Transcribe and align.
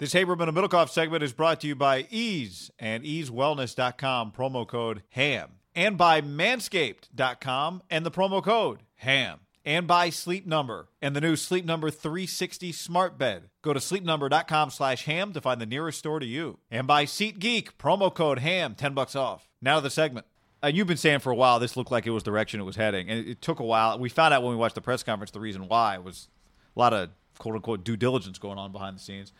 This 0.00 0.12
Haberman 0.12 0.48
and 0.48 0.56
Middlekauff 0.56 0.88
segment 0.88 1.22
is 1.22 1.32
brought 1.32 1.60
to 1.60 1.68
you 1.68 1.76
by 1.76 2.08
Eaze 2.10 2.68
and 2.80 3.04
EazeWellness.com, 3.04 4.32
promo 4.32 4.66
code 4.66 5.04
HAM. 5.10 5.50
And 5.72 5.96
by 5.96 6.20
Manscaped.com 6.20 7.80
and 7.88 8.04
the 8.04 8.10
promo 8.10 8.42
code 8.42 8.80
HAM. 8.96 9.38
And 9.64 9.86
by 9.86 10.10
Sleep 10.10 10.48
Number 10.48 10.88
and 11.00 11.14
the 11.14 11.20
new 11.20 11.36
Sleep 11.36 11.64
Number 11.64 11.90
360 11.90 12.72
smart 12.72 13.16
bed. 13.16 13.50
Go 13.62 13.72
to 13.72 13.78
sleepnumber.com 13.78 14.70
slash 14.70 15.04
ham 15.04 15.32
to 15.32 15.40
find 15.40 15.60
the 15.60 15.66
nearest 15.66 16.00
store 16.00 16.18
to 16.18 16.26
you. 16.26 16.58
And 16.72 16.88
by 16.88 17.04
SeatGeek, 17.04 17.74
promo 17.78 18.12
code 18.12 18.40
HAM, 18.40 18.74
10 18.74 18.94
bucks 18.94 19.14
off. 19.14 19.48
Now 19.62 19.76
to 19.76 19.82
the 19.82 19.90
segment. 19.90 20.26
Uh, 20.60 20.72
you've 20.74 20.88
been 20.88 20.96
saying 20.96 21.20
for 21.20 21.30
a 21.30 21.36
while 21.36 21.60
this 21.60 21.76
looked 21.76 21.92
like 21.92 22.04
it 22.04 22.10
was 22.10 22.24
the 22.24 22.32
direction 22.32 22.58
it 22.58 22.64
was 22.64 22.74
heading. 22.74 23.08
And 23.08 23.28
it 23.28 23.40
took 23.40 23.60
a 23.60 23.64
while. 23.64 23.96
We 24.00 24.08
found 24.08 24.34
out 24.34 24.42
when 24.42 24.50
we 24.50 24.56
watched 24.56 24.74
the 24.74 24.80
press 24.80 25.04
conference 25.04 25.30
the 25.30 25.38
reason 25.38 25.68
why 25.68 25.98
was 25.98 26.28
a 26.74 26.80
lot 26.80 26.92
of 26.92 27.10
quote 27.38 27.54
unquote 27.54 27.84
due 27.84 27.96
diligence 27.96 28.38
going 28.38 28.58
on 28.58 28.72
behind 28.72 28.96
the 28.96 29.00
scenes. 29.00 29.32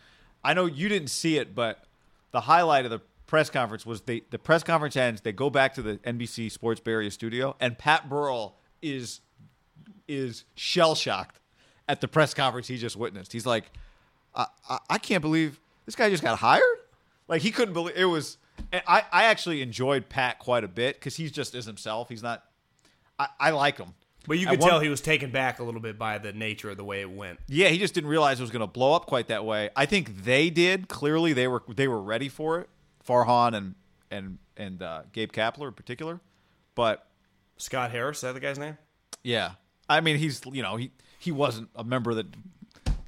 I 0.45 0.55
know 0.55 0.67
you 0.67 0.89
didn't 0.89 1.09
see 1.09 1.39
it, 1.39 1.55
but 1.55 1.84
the 2.33 2.42
highlight 2.42 2.84
of 2.84 2.91
the 2.91 3.00
press 3.27 3.50
conference 3.50 3.87
was 3.87 4.03
they, 4.03 4.23
the 4.31 4.39
press 4.39 4.62
conference 4.62 4.97
ends. 4.97 5.23
They 5.23 5.33
go 5.33 5.51
back 5.51 5.74
to 5.74 5.83
the 5.83 5.96
NBC 5.98 6.52
Sports 6.52 6.80
Bay 6.80 7.08
studio, 7.11 7.57
and 7.58 7.79
Pat 7.79 8.08
Burrell 8.08 8.57
is 8.83 9.20
is 10.07 10.45
shell 10.55 10.95
shocked 10.95 11.41
at 11.89 12.01
the 12.01 12.08
press 12.08 12.35
conference 12.35 12.68
he 12.68 12.77
just 12.77 12.96
witnessed. 12.96 13.33
He's 13.33 13.46
like, 13.46 13.64
I, 14.35 14.46
I, 14.68 14.79
I 14.91 14.98
can't 14.98 15.23
believe 15.23 15.58
this 15.86 15.96
guy 15.96 16.11
just 16.11 16.23
got 16.23 16.39
hired. 16.39 16.63
Like 17.29 17.42
he 17.42 17.51
couldn't 17.51 17.74
believe 17.74 17.97
it 17.97 18.05
was. 18.05 18.39
I, 18.73 19.02
I 19.11 19.24
actually 19.24 19.63
enjoyed 19.63 20.08
Pat 20.08 20.39
quite 20.39 20.64
a 20.64 20.68
bit 20.68 20.97
because 20.97 21.17
he's 21.17 21.33
just 21.33 21.55
is 21.55 21.64
himself. 21.64 22.08
He's 22.08 22.23
not. 22.23 22.45
I, 23.18 23.29
I 23.41 23.51
like 23.51 23.79
him. 23.79 23.95
But 24.27 24.39
you 24.39 24.46
could 24.46 24.61
one- 24.61 24.70
tell 24.70 24.80
he 24.80 24.89
was 24.89 25.01
taken 25.01 25.30
back 25.30 25.58
a 25.58 25.62
little 25.64 25.80
bit 25.80 25.98
by 25.98 26.18
the 26.18 26.33
nature 26.33 26.70
of 26.70 26.77
the 26.77 26.85
way 26.85 27.01
it 27.02 27.11
went. 27.11 27.39
Yeah, 27.46 27.68
he 27.68 27.79
just 27.79 27.92
didn't 27.95 28.08
realize 28.11 28.40
it 28.40 28.42
was 28.42 28.51
going 28.51 28.61
to 28.61 28.67
blow 28.67 28.95
up 28.95 29.07
quite 29.07 29.29
that 29.29 29.45
way. 29.45 29.70
I 29.77 29.86
think 29.86 30.24
they 30.24 30.48
did. 30.51 30.89
Clearly, 30.89 31.33
they 31.33 31.46
were 31.48 31.62
they 31.68 31.89
were 31.89 32.01
ready 32.02 32.29
for 32.29 32.58
it. 32.61 32.68
Farhan 33.07 33.55
and 33.55 33.74
and 34.11 34.39
and 34.57 34.83
uh, 34.83 35.02
Gabe 35.12 35.30
Kapler 35.33 35.68
in 35.68 35.74
particular. 35.74 36.20
But 36.74 37.07
Scott 37.58 37.90
Harris, 37.90 38.18
is 38.18 38.23
that 38.23 38.33
the 38.35 38.40
guy's 38.40 38.58
name? 38.58 38.79
yeah, 39.23 39.52
I 39.89 40.01
mean, 40.01 40.17
he's 40.18 40.41
you 40.51 40.62
know 40.62 40.77
he 40.77 40.91
he 41.18 41.30
wasn't 41.33 41.68
a 41.77 41.85
member 41.85 42.11
of 42.11 42.17
the 42.17 42.27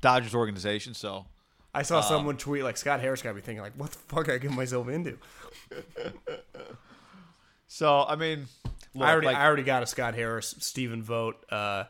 Dodgers 0.03 0.35
organization, 0.35 0.93
so 0.95 1.27
I 1.75 1.79
Um, 1.81 1.85
saw 1.85 2.01
someone 2.03 2.37
tweet 2.37 2.63
like 2.63 2.77
Scott 2.77 3.01
Harris 3.01 3.23
got 3.23 3.35
me 3.35 3.41
thinking 3.41 3.63
like, 3.63 3.73
what 3.75 3.91
the 3.91 3.99
fuck 3.99 4.29
I 4.29 4.39
get 4.39 4.51
myself 4.53 4.89
into? 4.89 5.19
so 7.67 8.05
I 8.09 8.17
mean, 8.17 8.47
look, 8.97 9.09
I 9.09 9.13
already 9.13 9.27
like- 9.29 9.37
I 9.37 9.45
already 9.47 9.63
got 9.63 9.83
a 9.83 9.87
Scott 9.87 10.15
Harris, 10.15 10.55
Stephen 10.59 11.03
Vogt, 11.03 11.45
uh, 11.51 11.85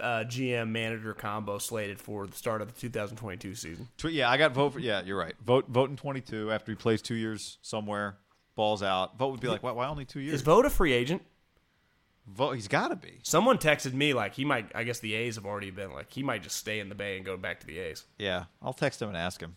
uh, 0.00 0.24
GM 0.26 0.68
manager 0.70 1.12
combo 1.14 1.58
slated 1.58 1.98
for 1.98 2.26
the 2.26 2.36
start 2.36 2.62
of 2.62 2.72
the 2.72 2.80
2022 2.80 3.54
season. 3.54 3.88
yeah, 4.04 4.30
I 4.30 4.36
got 4.36 4.52
Vogt 4.52 4.74
for 4.74 4.78
yeah. 4.80 5.02
You're 5.04 5.18
right. 5.18 5.34
Vogt 5.44 5.68
Vogt 5.68 5.90
in 5.90 5.96
22 5.96 6.52
after 6.52 6.70
he 6.72 6.76
plays 6.76 7.02
two 7.02 7.14
years 7.16 7.58
somewhere, 7.62 8.16
balls 8.54 8.82
out. 8.82 9.18
Vogt 9.18 9.32
would 9.32 9.40
be 9.40 9.48
like, 9.48 9.62
why, 9.62 9.72
why 9.72 9.86
only 9.88 10.04
two 10.04 10.20
years? 10.20 10.34
Is 10.34 10.42
Vogt 10.42 10.66
a 10.66 10.70
free 10.70 10.92
agent? 10.92 11.22
Vogt, 12.28 12.56
he's 12.56 12.68
got 12.68 12.88
to 12.88 12.96
be. 12.96 13.20
Someone 13.22 13.56
texted 13.58 13.92
me 13.92 14.12
like 14.12 14.34
he 14.34 14.44
might. 14.44 14.70
I 14.74 14.82
guess 14.84 14.98
the 15.00 15.14
A's 15.14 15.36
have 15.36 15.46
already 15.46 15.70
been 15.70 15.92
like 15.92 16.12
he 16.12 16.22
might 16.22 16.42
just 16.42 16.56
stay 16.56 16.80
in 16.80 16.88
the 16.88 16.94
Bay 16.94 17.16
and 17.16 17.24
go 17.24 17.36
back 17.36 17.60
to 17.60 17.66
the 17.66 17.78
A's. 17.78 18.04
Yeah, 18.18 18.44
I'll 18.62 18.72
text 18.72 19.00
him 19.02 19.08
and 19.08 19.16
ask 19.16 19.40
him. 19.40 19.56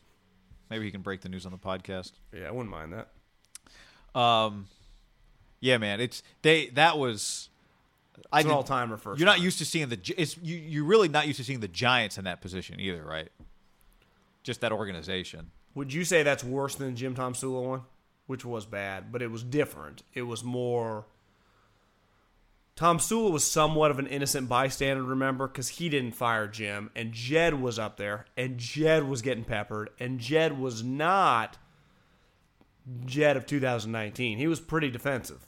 Maybe 0.69 0.86
he 0.86 0.91
can 0.91 1.01
break 1.01 1.22
the 1.22 1.30
news 1.30 1.46
on 1.47 1.51
the 1.51 1.57
podcast. 1.57 2.12
Yeah, 2.31 2.47
I 2.47 2.51
wouldn't 2.51 2.69
mind 2.69 2.94
that. 2.94 4.19
Um, 4.19 4.68
yeah, 5.59 5.77
man, 5.77 5.99
it's 5.99 6.23
they. 6.41 6.67
That 6.69 6.97
was. 6.97 7.49
I 8.31 8.41
an 8.41 8.51
all-timer 8.51 8.97
first 8.97 9.19
You're 9.19 9.25
not 9.25 9.39
used 9.39 9.59
to 9.59 9.65
seeing 9.65 9.89
the. 9.89 9.99
It's 10.17 10.37
you. 10.37 10.57
You're 10.57 10.85
really 10.85 11.07
not 11.07 11.27
used 11.27 11.37
to 11.37 11.43
seeing 11.43 11.61
the 11.61 11.67
Giants 11.67 12.17
in 12.17 12.25
that 12.25 12.41
position 12.41 12.79
either, 12.79 13.03
right? 13.03 13.29
Just 14.43 14.61
that 14.61 14.71
organization. 14.71 15.51
Would 15.75 15.93
you 15.93 16.03
say 16.03 16.23
that's 16.23 16.43
worse 16.43 16.75
than 16.75 16.95
Jim 16.95 17.15
Tomsula 17.15 17.63
one, 17.63 17.81
which 18.27 18.45
was 18.45 18.65
bad, 18.65 19.11
but 19.11 19.21
it 19.21 19.31
was 19.31 19.43
different. 19.43 20.03
It 20.13 20.23
was 20.23 20.43
more. 20.43 21.05
Tomsula 22.75 23.29
was 23.31 23.43
somewhat 23.43 23.91
of 23.91 23.99
an 23.99 24.07
innocent 24.07 24.47
bystander, 24.47 25.03
remember, 25.03 25.47
because 25.47 25.67
he 25.67 25.89
didn't 25.89 26.13
fire 26.13 26.47
Jim, 26.47 26.89
and 26.95 27.11
Jed 27.11 27.61
was 27.61 27.77
up 27.77 27.97
there, 27.97 28.25
and 28.37 28.57
Jed 28.57 29.03
was 29.03 29.21
getting 29.21 29.43
peppered, 29.43 29.89
and 29.99 30.17
Jed 30.17 30.57
was 30.57 30.81
not 30.81 31.57
Jed 33.05 33.38
of 33.38 33.45
2019. 33.45 34.38
He 34.38 34.47
was 34.47 34.59
pretty 34.59 34.89
defensive, 34.89 35.45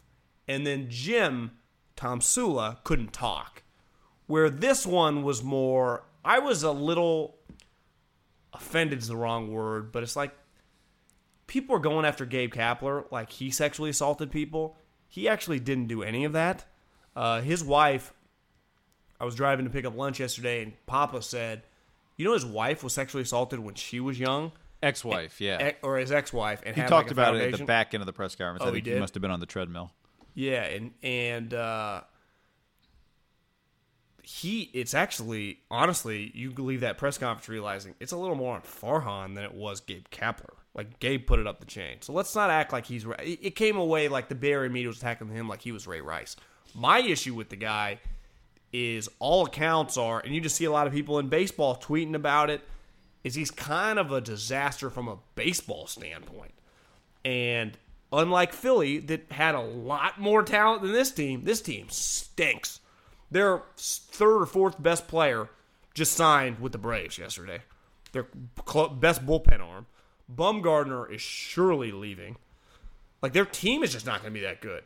and 0.48 0.66
then 0.66 0.88
Jim, 0.90 1.52
Tomsula, 1.96 2.84
couldn't 2.84 3.14
talk. 3.14 3.64
Where 4.28 4.50
this 4.50 4.86
one 4.86 5.24
was 5.24 5.44
more, 5.44 6.06
I 6.24 6.40
was 6.40 6.64
a 6.64 6.72
little 6.72 7.38
offended 8.54 9.00
is 9.00 9.08
the 9.08 9.16
wrong 9.16 9.52
word, 9.52 9.92
but 9.92 10.04
it's 10.04 10.16
like 10.16 10.32
people 11.48 11.76
are 11.76 11.80
going 11.80 12.06
after 12.06 12.26
Gabe 12.26 12.54
Kapler 12.54 13.12
like 13.12 13.30
he 13.30 13.52
sexually 13.52 13.90
assaulted 13.90 14.32
people. 14.32 14.78
He 15.08 15.28
actually 15.28 15.60
didn't 15.60 15.88
do 15.88 16.04
any 16.04 16.24
of 16.24 16.34
that. 16.34 16.66
Uh, 17.16 17.42
his 17.42 17.64
wife, 17.64 18.14
I 19.20 19.26
was 19.26 19.36
driving 19.36 19.66
to 19.66 19.72
pick 19.72 19.86
up 19.86 19.96
lunch 19.96 20.20
yesterday, 20.20 20.64
and 20.64 20.74
Papa 20.86 21.22
said, 21.22 21.64
"You 22.16 22.26
know, 22.26 22.34
his 22.34 22.46
wife 22.46 22.84
was 22.84 22.94
sexually 22.94 23.24
assaulted 23.24 23.60
when 23.60 23.76
she 23.76 24.00
was 24.00 24.20
young, 24.20 24.54
Ex-wife, 24.84 25.40
yeah. 25.40 25.70
E- 25.70 25.74
or 25.84 25.98
his 25.98 26.12
ex-wife." 26.12 26.62
And 26.66 26.76
he 26.76 26.82
talked 26.82 27.08
like, 27.08 27.12
about 27.12 27.36
it 27.36 27.54
at 27.54 27.60
the 27.60 27.66
back 27.66 27.94
end 27.94 28.02
of 28.02 28.08
the 28.08 28.14
press 28.14 28.36
conference. 28.36 28.64
Oh, 28.64 28.66
I 28.66 28.70
he 28.70 28.76
think 28.76 28.86
he 28.86 28.92
did? 28.94 29.00
must 29.00 29.14
have 29.14 29.22
been 29.22 29.32
on 29.32 29.40
the 29.40 29.46
treadmill. 29.46 29.92
Yeah, 30.34 30.64
and 30.64 30.92
and 31.04 31.54
uh, 31.54 32.02
he, 34.24 34.70
it's 34.74 34.94
actually 34.94 35.60
honestly, 35.70 36.32
you 36.34 36.52
leave 36.52 36.82
that 36.82 36.98
press 36.98 37.18
conference 37.18 37.50
realizing 37.50 37.96
it's 38.00 38.12
a 38.12 38.18
little 38.18 38.36
more 38.36 38.56
on 38.56 38.62
Farhan 38.62 39.36
than 39.36 39.44
it 39.44 39.54
was 39.54 39.82
Gabe 39.82 40.06
Kapler. 40.12 40.56
Like 40.74 41.00
Gabe 41.00 41.28
put 41.28 41.40
it 41.40 41.48
up 41.48 41.60
the 41.60 41.66
chain. 41.66 41.98
So 42.02 42.14
let's 42.14 42.34
not 42.34 42.50
act 42.50 42.72
like 42.72 42.86
he's. 42.86 43.06
It 43.06 43.40
it 43.42 43.56
came 43.56 43.78
away 43.78 44.08
like 44.08 44.30
the 44.30 44.36
Bay 44.36 44.54
Area 44.54 44.70
media 44.70 44.88
was 44.88 44.98
attacking 44.98 45.28
him 45.30 45.48
like 45.48 45.62
he 45.62 45.72
was 45.72 45.86
Ray 45.86 46.02
Rice. 46.02 46.36
My 46.74 47.00
issue 47.00 47.36
with 47.36 47.50
the 47.50 47.58
guy 47.58 48.00
is 48.72 49.10
all 49.20 49.46
accounts 49.46 49.98
are, 49.98 50.20
and 50.20 50.34
you 50.34 50.40
just 50.40 50.56
see 50.56 50.66
a 50.66 50.72
lot 50.72 50.88
of 50.88 50.94
people 50.94 51.20
in 51.20 51.28
baseball 51.28 51.76
tweeting 51.76 52.16
about 52.16 52.50
it. 52.50 52.62
Is 53.24 53.36
he's 53.36 53.52
kind 53.52 54.00
of 54.00 54.12
a 54.12 54.22
disaster 54.22 54.90
from 54.90 55.08
a 55.08 55.20
baseball 55.36 55.88
standpoint. 55.88 56.54
And 57.24 57.78
unlike 58.12 58.54
Philly, 58.54 58.98
that 59.00 59.32
had 59.32 59.56
a 59.56 59.62
lot 59.62 60.20
more 60.20 60.44
talent 60.44 60.82
than 60.82 60.92
this 60.92 61.12
team, 61.12 61.44
this 61.44 61.62
team 61.62 61.88
stinks. 61.90 62.80
Their 63.30 63.64
third 63.78 64.42
or 64.42 64.46
fourth 64.46 64.82
best 64.82 65.08
player 65.08 65.50
just 65.94 66.14
signed 66.14 66.60
with 66.60 66.72
the 66.72 66.78
Braves 66.78 67.18
yesterday. 67.18 67.60
Their 68.12 68.28
best 68.94 69.26
bullpen 69.26 69.62
arm. 69.62 69.86
Bumgarner 70.34 71.12
is 71.14 71.22
surely 71.22 71.92
leaving. 71.92 72.38
Like 73.22 73.34
their 73.34 73.46
team 73.46 73.84
is 73.84 73.94
just 73.94 74.06
not 74.06 74.22
going 74.22 74.34
to 74.34 74.40
be 74.40 74.46
that 74.46 74.62
good. 74.62 74.84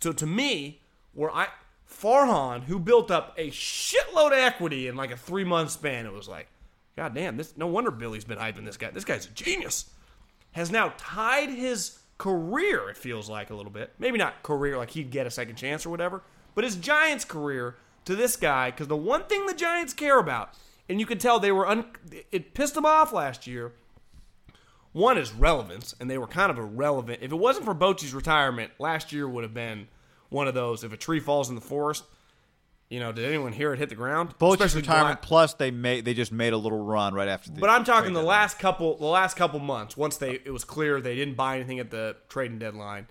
So 0.00 0.12
to 0.12 0.26
me, 0.26 0.80
where 1.12 1.30
I 1.30 1.48
Farhan, 1.88 2.64
who 2.64 2.78
built 2.78 3.10
up 3.10 3.34
a 3.36 3.50
shitload 3.50 4.28
of 4.28 4.38
equity 4.38 4.88
in 4.88 4.96
like 4.96 5.10
a 5.10 5.16
three 5.16 5.44
month 5.44 5.70
span, 5.70 6.06
it 6.06 6.12
was 6.12 6.28
like, 6.28 6.48
God 6.96 7.14
damn, 7.14 7.36
this 7.36 7.56
no 7.56 7.66
wonder 7.66 7.90
Billy's 7.90 8.24
been 8.24 8.38
hyping 8.38 8.64
this 8.64 8.76
guy. 8.76 8.90
This 8.90 9.04
guy's 9.04 9.26
a 9.26 9.30
genius. 9.30 9.90
Has 10.52 10.70
now 10.70 10.92
tied 10.98 11.48
his 11.48 11.98
career, 12.18 12.88
it 12.90 12.96
feels 12.96 13.28
like 13.28 13.50
a 13.50 13.54
little 13.54 13.72
bit. 13.72 13.92
Maybe 13.98 14.18
not 14.18 14.42
career, 14.42 14.76
like 14.76 14.90
he'd 14.90 15.10
get 15.10 15.26
a 15.26 15.30
second 15.30 15.56
chance 15.56 15.86
or 15.86 15.90
whatever, 15.90 16.22
but 16.54 16.64
his 16.64 16.76
Giants 16.76 17.24
career 17.24 17.76
to 18.04 18.14
this 18.14 18.36
guy, 18.36 18.70
because 18.70 18.88
the 18.88 18.96
one 18.96 19.24
thing 19.24 19.46
the 19.46 19.54
Giants 19.54 19.94
care 19.94 20.18
about, 20.18 20.50
and 20.88 21.00
you 21.00 21.06
could 21.06 21.20
tell 21.20 21.40
they 21.40 21.52
were, 21.52 21.66
un- 21.66 21.86
it 22.30 22.54
pissed 22.54 22.74
them 22.74 22.86
off 22.86 23.12
last 23.12 23.46
year, 23.46 23.72
one 24.92 25.16
is 25.16 25.32
relevance, 25.32 25.94
and 25.98 26.10
they 26.10 26.18
were 26.18 26.26
kind 26.26 26.50
of 26.50 26.58
irrelevant. 26.58 27.20
If 27.22 27.32
it 27.32 27.36
wasn't 27.36 27.64
for 27.64 27.74
Bochy's 27.74 28.12
retirement, 28.12 28.72
last 28.78 29.12
year 29.12 29.26
would 29.26 29.42
have 29.42 29.54
been 29.54 29.88
one 30.28 30.46
of 30.46 30.54
those. 30.54 30.84
If 30.84 30.92
a 30.92 30.98
tree 30.98 31.20
falls 31.20 31.48
in 31.48 31.54
the 31.54 31.62
forest, 31.62 32.04
you 32.92 33.00
know, 33.00 33.10
did 33.10 33.24
anyone 33.24 33.54
hear 33.54 33.72
it 33.72 33.78
hit 33.78 33.88
the 33.88 33.94
ground? 33.94 34.34
Especially 34.38 34.82
retirement 34.82 35.22
plus 35.22 35.54
they 35.54 35.70
made 35.70 36.04
they 36.04 36.12
just 36.12 36.30
made 36.30 36.52
a 36.52 36.58
little 36.58 36.84
run 36.84 37.14
right 37.14 37.26
after 37.26 37.50
the 37.50 37.58
But 37.58 37.70
I'm 37.70 37.84
talking 37.84 38.12
the 38.12 38.20
deadline. 38.20 38.26
last 38.26 38.58
couple, 38.58 38.98
the 38.98 39.06
last 39.06 39.34
couple 39.34 39.60
months. 39.60 39.96
Once 39.96 40.18
they, 40.18 40.32
it 40.32 40.52
was 40.52 40.62
clear 40.62 41.00
they 41.00 41.14
didn't 41.14 41.34
buy 41.34 41.56
anything 41.56 41.78
at 41.78 41.90
the 41.90 42.16
trading 42.28 42.58
deadline. 42.58 43.06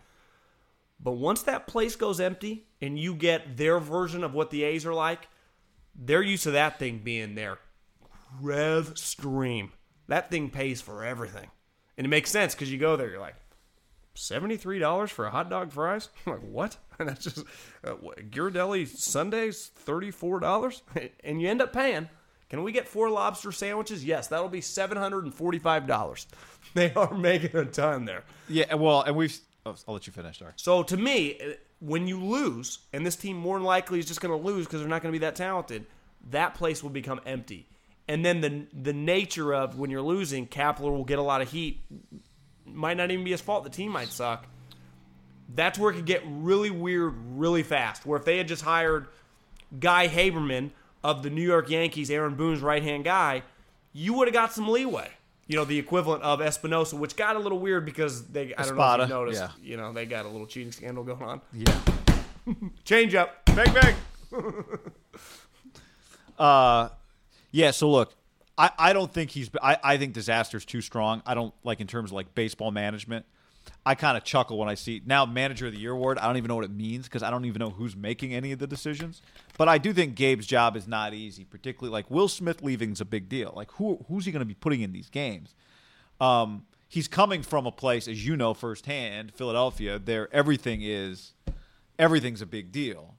But 0.99 1.13
once 1.13 1.41
that 1.43 1.65
place 1.65 1.95
goes 1.95 2.19
empty 2.19 2.67
and 2.79 2.99
you 2.99 3.15
get 3.15 3.57
their 3.57 3.79
version 3.79 4.23
of 4.23 4.35
what 4.35 4.51
the 4.51 4.61
A's 4.63 4.85
are 4.85 4.93
like, 4.93 5.27
they're 5.95 6.21
used 6.21 6.43
to 6.43 6.51
that 6.51 6.77
thing 6.77 6.99
being 6.99 7.33
their 7.33 7.57
rev 8.39 8.95
stream. 8.99 9.71
That 10.09 10.29
thing 10.29 10.51
pays 10.51 10.79
for 10.79 11.03
everything, 11.03 11.47
and 11.97 12.05
it 12.05 12.09
makes 12.09 12.29
sense 12.29 12.53
because 12.53 12.71
you 12.71 12.77
go 12.77 12.97
there, 12.97 13.09
you're 13.09 13.19
like. 13.19 13.35
Seventy-three 14.13 14.79
dollars 14.79 15.09
for 15.11 15.25
a 15.25 15.31
hot 15.31 15.49
dog 15.49 15.71
fries? 15.71 16.09
I'm 16.25 16.33
like 16.33 16.41
what? 16.41 16.77
And 16.99 17.09
that's 17.09 17.23
just 17.23 17.39
uh, 17.83 17.93
what, 17.93 18.29
Ghirardelli 18.29 18.87
sundaes 18.87 19.71
thirty-four 19.73 20.39
dollars, 20.39 20.83
and 21.23 21.41
you 21.41 21.49
end 21.49 21.61
up 21.61 21.73
paying. 21.73 22.09
Can 22.51 22.61
we 22.63 22.71
get 22.71 22.87
four 22.87 23.09
lobster 23.09 23.51
sandwiches? 23.51 24.05
Yes, 24.05 24.27
that'll 24.27 24.49
be 24.49 24.61
seven 24.61 24.97
hundred 24.97 25.23
and 25.23 25.33
forty-five 25.33 25.87
dollars. 25.87 26.27
They 26.75 26.93
are 26.93 27.13
making 27.13 27.55
a 27.55 27.65
ton 27.65 28.05
there. 28.05 28.23
Yeah, 28.47 28.75
well, 28.75 29.01
and 29.01 29.15
we've. 29.15 29.35
Oh, 29.65 29.75
I'll 29.87 29.95
let 29.95 30.05
you 30.05 30.13
finish. 30.13 30.39
Sorry. 30.39 30.51
So 30.57 30.83
to 30.83 30.97
me, 30.97 31.39
uh, 31.39 31.53
when 31.79 32.07
you 32.07 32.23
lose, 32.23 32.79
and 32.93 33.05
this 33.05 33.15
team 33.15 33.37
more 33.37 33.57
than 33.57 33.65
likely 33.65 33.97
is 33.97 34.05
just 34.05 34.21
going 34.21 34.37
to 34.37 34.47
lose 34.47 34.65
because 34.67 34.81
they're 34.81 34.89
not 34.89 35.01
going 35.01 35.11
to 35.11 35.19
be 35.19 35.25
that 35.25 35.35
talented, 35.35 35.85
that 36.29 36.53
place 36.53 36.83
will 36.83 36.91
become 36.91 37.19
empty. 37.25 37.67
And 38.07 38.23
then 38.23 38.41
the 38.41 38.67
the 38.79 38.93
nature 38.93 39.53
of 39.53 39.79
when 39.79 39.89
you're 39.89 40.01
losing, 40.01 40.45
Kapler 40.45 40.91
will 40.91 41.05
get 41.05 41.17
a 41.17 41.23
lot 41.23 41.41
of 41.41 41.49
heat. 41.51 41.81
Might 42.73 42.97
not 42.97 43.11
even 43.11 43.23
be 43.23 43.31
his 43.31 43.41
fault. 43.41 43.63
The 43.63 43.69
team 43.69 43.91
might 43.91 44.09
suck. 44.09 44.45
That's 45.53 45.77
where 45.77 45.91
it 45.91 45.95
could 45.95 46.05
get 46.05 46.21
really 46.25 46.69
weird 46.69 47.13
really 47.37 47.63
fast. 47.63 48.05
Where 48.05 48.17
if 48.17 48.25
they 48.25 48.37
had 48.37 48.47
just 48.47 48.63
hired 48.63 49.07
Guy 49.79 50.07
Haberman 50.07 50.71
of 51.03 51.23
the 51.23 51.29
New 51.29 51.41
York 51.41 51.69
Yankees, 51.69 52.09
Aaron 52.09 52.35
Boone's 52.35 52.61
right 52.61 52.83
hand 52.83 53.03
guy, 53.03 53.43
you 53.93 54.13
would 54.13 54.27
have 54.27 54.33
got 54.33 54.53
some 54.53 54.67
leeway. 54.67 55.09
You 55.47 55.57
know, 55.57 55.65
the 55.65 55.77
equivalent 55.77 56.23
of 56.23 56.39
Espinosa, 56.39 56.95
which 56.95 57.17
got 57.17 57.35
a 57.35 57.39
little 57.39 57.59
weird 57.59 57.85
because 57.85 58.25
they 58.27 58.53
I 58.55 58.63
don't 58.63 58.77
know 58.77 58.93
if 58.93 58.99
you 59.01 59.07
noticed. 59.07 59.41
yeah. 59.41 59.49
You 59.61 59.77
know, 59.77 59.91
they 59.91 60.05
got 60.05 60.25
a 60.25 60.29
little 60.29 60.47
cheating 60.47 60.71
scandal 60.71 61.03
going 61.03 61.23
on. 61.23 61.41
Yeah. 61.51 61.77
Change 62.85 63.15
up. 63.15 63.43
Bang 63.45 63.73
bang. 63.73 63.95
uh, 66.39 66.89
yeah. 67.51 67.71
So 67.71 67.89
look, 67.91 68.13
I, 68.61 68.69
I 68.77 68.93
don't 68.93 69.11
think 69.11 69.31
he's. 69.31 69.49
I, 69.59 69.77
I 69.83 69.97
think 69.97 70.13
disaster's 70.13 70.65
too 70.65 70.81
strong. 70.81 71.23
I 71.25 71.33
don't 71.33 71.51
like 71.63 71.81
in 71.81 71.87
terms 71.87 72.11
of 72.11 72.13
like 72.13 72.35
baseball 72.35 72.69
management. 72.69 73.25
I 73.83 73.95
kind 73.95 74.15
of 74.15 74.23
chuckle 74.23 74.59
when 74.59 74.69
I 74.69 74.75
see 74.75 75.01
now 75.03 75.25
manager 75.25 75.65
of 75.65 75.73
the 75.73 75.79
year 75.79 75.93
award. 75.93 76.19
I 76.19 76.27
don't 76.27 76.37
even 76.37 76.47
know 76.47 76.57
what 76.57 76.65
it 76.65 76.71
means 76.71 77.05
because 77.05 77.23
I 77.23 77.31
don't 77.31 77.45
even 77.45 77.59
know 77.59 77.71
who's 77.71 77.95
making 77.95 78.35
any 78.35 78.51
of 78.51 78.59
the 78.59 78.67
decisions. 78.67 79.23
But 79.57 79.67
I 79.67 79.79
do 79.79 79.93
think 79.93 80.13
Gabe's 80.15 80.45
job 80.45 80.77
is 80.77 80.87
not 80.87 81.15
easy, 81.15 81.43
particularly 81.43 81.91
like 81.91 82.11
Will 82.11 82.27
Smith 82.27 82.61
leaving's 82.61 83.01
a 83.01 83.05
big 83.05 83.27
deal. 83.27 83.51
Like 83.55 83.71
who 83.73 84.05
who's 84.07 84.25
he 84.25 84.31
going 84.31 84.41
to 84.41 84.45
be 84.45 84.53
putting 84.53 84.81
in 84.81 84.91
these 84.91 85.09
games? 85.09 85.55
Um, 86.19 86.67
he's 86.87 87.07
coming 87.07 87.41
from 87.41 87.65
a 87.65 87.71
place, 87.71 88.07
as 88.07 88.23
you 88.27 88.37
know 88.37 88.53
firsthand, 88.53 89.33
Philadelphia. 89.33 89.97
There, 89.97 90.29
everything 90.31 90.81
is 90.83 91.33
everything's 91.97 92.43
a 92.43 92.45
big 92.45 92.71
deal. 92.71 93.15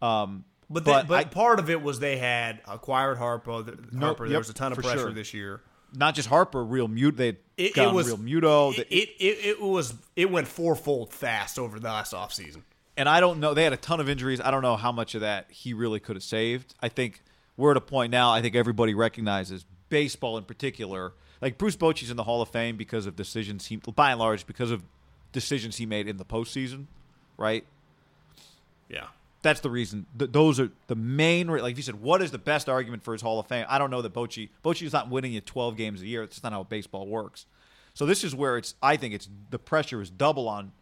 Um, 0.00 0.44
But 0.72 0.84
but 0.84 1.02
they, 1.02 1.08
but 1.08 1.18
I- 1.18 1.24
part 1.24 1.58
of 1.58 1.68
it 1.70 1.82
was 1.82 2.00
they 2.00 2.16
had 2.16 2.60
acquired 2.66 3.18
Harpo. 3.18 3.98
Harper. 3.98 4.24
there 4.24 4.32
yep, 4.32 4.38
was 4.38 4.48
a 4.50 4.54
ton 4.54 4.72
of 4.72 4.78
pressure 4.78 4.98
sure. 4.98 5.12
this 5.12 5.34
year. 5.34 5.60
not 5.94 6.14
just 6.14 6.28
Harper, 6.28 6.64
Realmuto. 6.64 7.16
They 7.16 7.28
It, 7.28 7.38
it 7.56 7.74
got 7.74 7.94
was 7.94 8.12
Realmuto. 8.12 8.78
It, 8.78 8.86
it, 8.90 9.08
it 9.18 9.46
it 9.46 9.60
was 9.60 9.94
it 10.16 10.30
went 10.30 10.48
fourfold 10.48 11.12
fast 11.12 11.58
over 11.58 11.78
the 11.78 11.88
last 11.88 12.12
offseason. 12.12 12.62
and 12.96 13.08
I 13.08 13.20
don't 13.20 13.40
know. 13.40 13.52
They 13.54 13.64
had 13.64 13.72
a 13.72 13.76
ton 13.78 14.00
of 14.00 14.08
injuries. 14.08 14.40
I 14.40 14.50
don't 14.50 14.62
know 14.62 14.76
how 14.76 14.92
much 14.92 15.14
of 15.14 15.20
that 15.20 15.46
he 15.50 15.74
really 15.74 16.00
could 16.00 16.16
have 16.16 16.22
saved. 16.22 16.74
I 16.80 16.88
think 16.88 17.22
we're 17.56 17.72
at 17.72 17.76
a 17.76 17.82
point 17.82 18.10
now. 18.10 18.30
I 18.32 18.40
think 18.40 18.54
everybody 18.54 18.94
recognizes 18.94 19.66
baseball 19.90 20.38
in 20.38 20.44
particular. 20.44 21.12
Like 21.42 21.58
Bruce 21.58 21.76
Bochy's 21.76 22.10
in 22.10 22.16
the 22.16 22.22
Hall 22.22 22.40
of 22.40 22.48
Fame 22.48 22.76
because 22.76 23.04
of 23.04 23.16
decisions 23.16 23.66
he, 23.66 23.76
by 23.76 24.12
and 24.12 24.20
large, 24.20 24.46
because 24.46 24.70
of 24.70 24.82
decisions 25.32 25.76
he 25.76 25.84
made 25.86 26.06
in 26.08 26.16
the 26.16 26.24
postseason. 26.24 26.86
Right. 27.36 27.64
Yeah. 28.88 29.06
That's 29.42 29.60
the 29.60 29.70
reason. 29.70 30.06
Th- 30.18 30.30
those 30.30 30.60
are 30.60 30.70
the 30.86 30.94
main. 30.94 31.50
re- 31.50 31.60
Like 31.60 31.76
you 31.76 31.82
said, 31.82 32.00
what 32.00 32.22
is 32.22 32.30
the 32.30 32.38
best 32.38 32.68
argument 32.68 33.02
for 33.02 33.12
his 33.12 33.22
Hall 33.22 33.40
of 33.40 33.46
Fame? 33.48 33.66
I 33.68 33.78
don't 33.78 33.90
know 33.90 34.00
that 34.02 34.14
Bochy. 34.14 34.50
Bochy 34.64 34.86
is 34.86 34.92
not 34.92 35.10
winning 35.10 35.32
you 35.32 35.40
12 35.40 35.76
games 35.76 36.00
a 36.00 36.06
year. 36.06 36.22
That's 36.22 36.42
not 36.42 36.52
how 36.52 36.62
baseball 36.62 37.06
works. 37.08 37.46
So 37.94 38.06
this 38.06 38.22
is 38.24 38.34
where 38.34 38.56
it's. 38.56 38.74
I 38.82 38.96
think 38.96 39.14
it's 39.14 39.28
the 39.50 39.58
pressure 39.58 40.00
is 40.00 40.10
double 40.10 40.48
on 40.48 40.72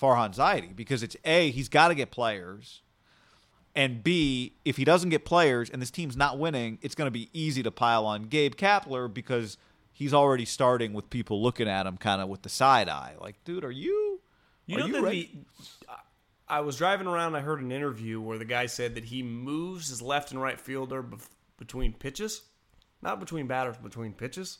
Farhan 0.00 0.34
Zaidi 0.36 0.74
because 0.74 1.02
it's 1.02 1.16
a 1.24 1.50
he's 1.50 1.68
got 1.68 1.88
to 1.88 1.94
get 1.94 2.10
players, 2.10 2.82
and 3.74 4.02
b 4.02 4.52
if 4.64 4.76
he 4.76 4.84
doesn't 4.84 5.10
get 5.10 5.24
players 5.24 5.70
and 5.70 5.80
this 5.80 5.90
team's 5.90 6.16
not 6.16 6.38
winning, 6.38 6.78
it's 6.82 6.94
going 6.94 7.06
to 7.06 7.12
be 7.12 7.30
easy 7.32 7.62
to 7.62 7.70
pile 7.70 8.04
on 8.04 8.24
Gabe 8.24 8.54
Kapler 8.54 9.12
because 9.12 9.56
he's 9.92 10.12
already 10.12 10.44
starting 10.44 10.92
with 10.92 11.08
people 11.08 11.42
looking 11.42 11.68
at 11.68 11.86
him 11.86 11.96
kind 11.96 12.20
of 12.20 12.28
with 12.28 12.42
the 12.42 12.50
side 12.50 12.88
eye, 12.90 13.14
like, 13.20 13.42
dude, 13.44 13.64
are 13.64 13.70
you? 13.70 14.20
You 14.66 14.76
are 14.76 14.80
know 14.80 14.86
you 14.86 14.92
that 14.94 15.02
ready? 15.02 15.44
the, 15.88 15.94
I 16.48 16.60
was 16.60 16.76
driving 16.76 17.06
around. 17.06 17.34
I 17.34 17.40
heard 17.40 17.60
an 17.60 17.72
interview 17.72 18.20
where 18.20 18.38
the 18.38 18.44
guy 18.44 18.66
said 18.66 18.94
that 18.94 19.04
he 19.04 19.22
moves 19.22 19.88
his 19.88 20.00
left 20.00 20.30
and 20.30 20.40
right 20.40 20.60
fielder 20.60 21.02
bef- 21.02 21.28
between 21.58 21.92
pitches, 21.92 22.42
not 23.02 23.18
between 23.20 23.46
batters, 23.46 23.76
between 23.78 24.12
pitches. 24.12 24.58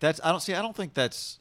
That's 0.00 0.20
I 0.24 0.30
don't 0.30 0.40
see. 0.40 0.54
I 0.54 0.62
don't 0.62 0.74
think 0.76 0.94
that's 0.94 1.38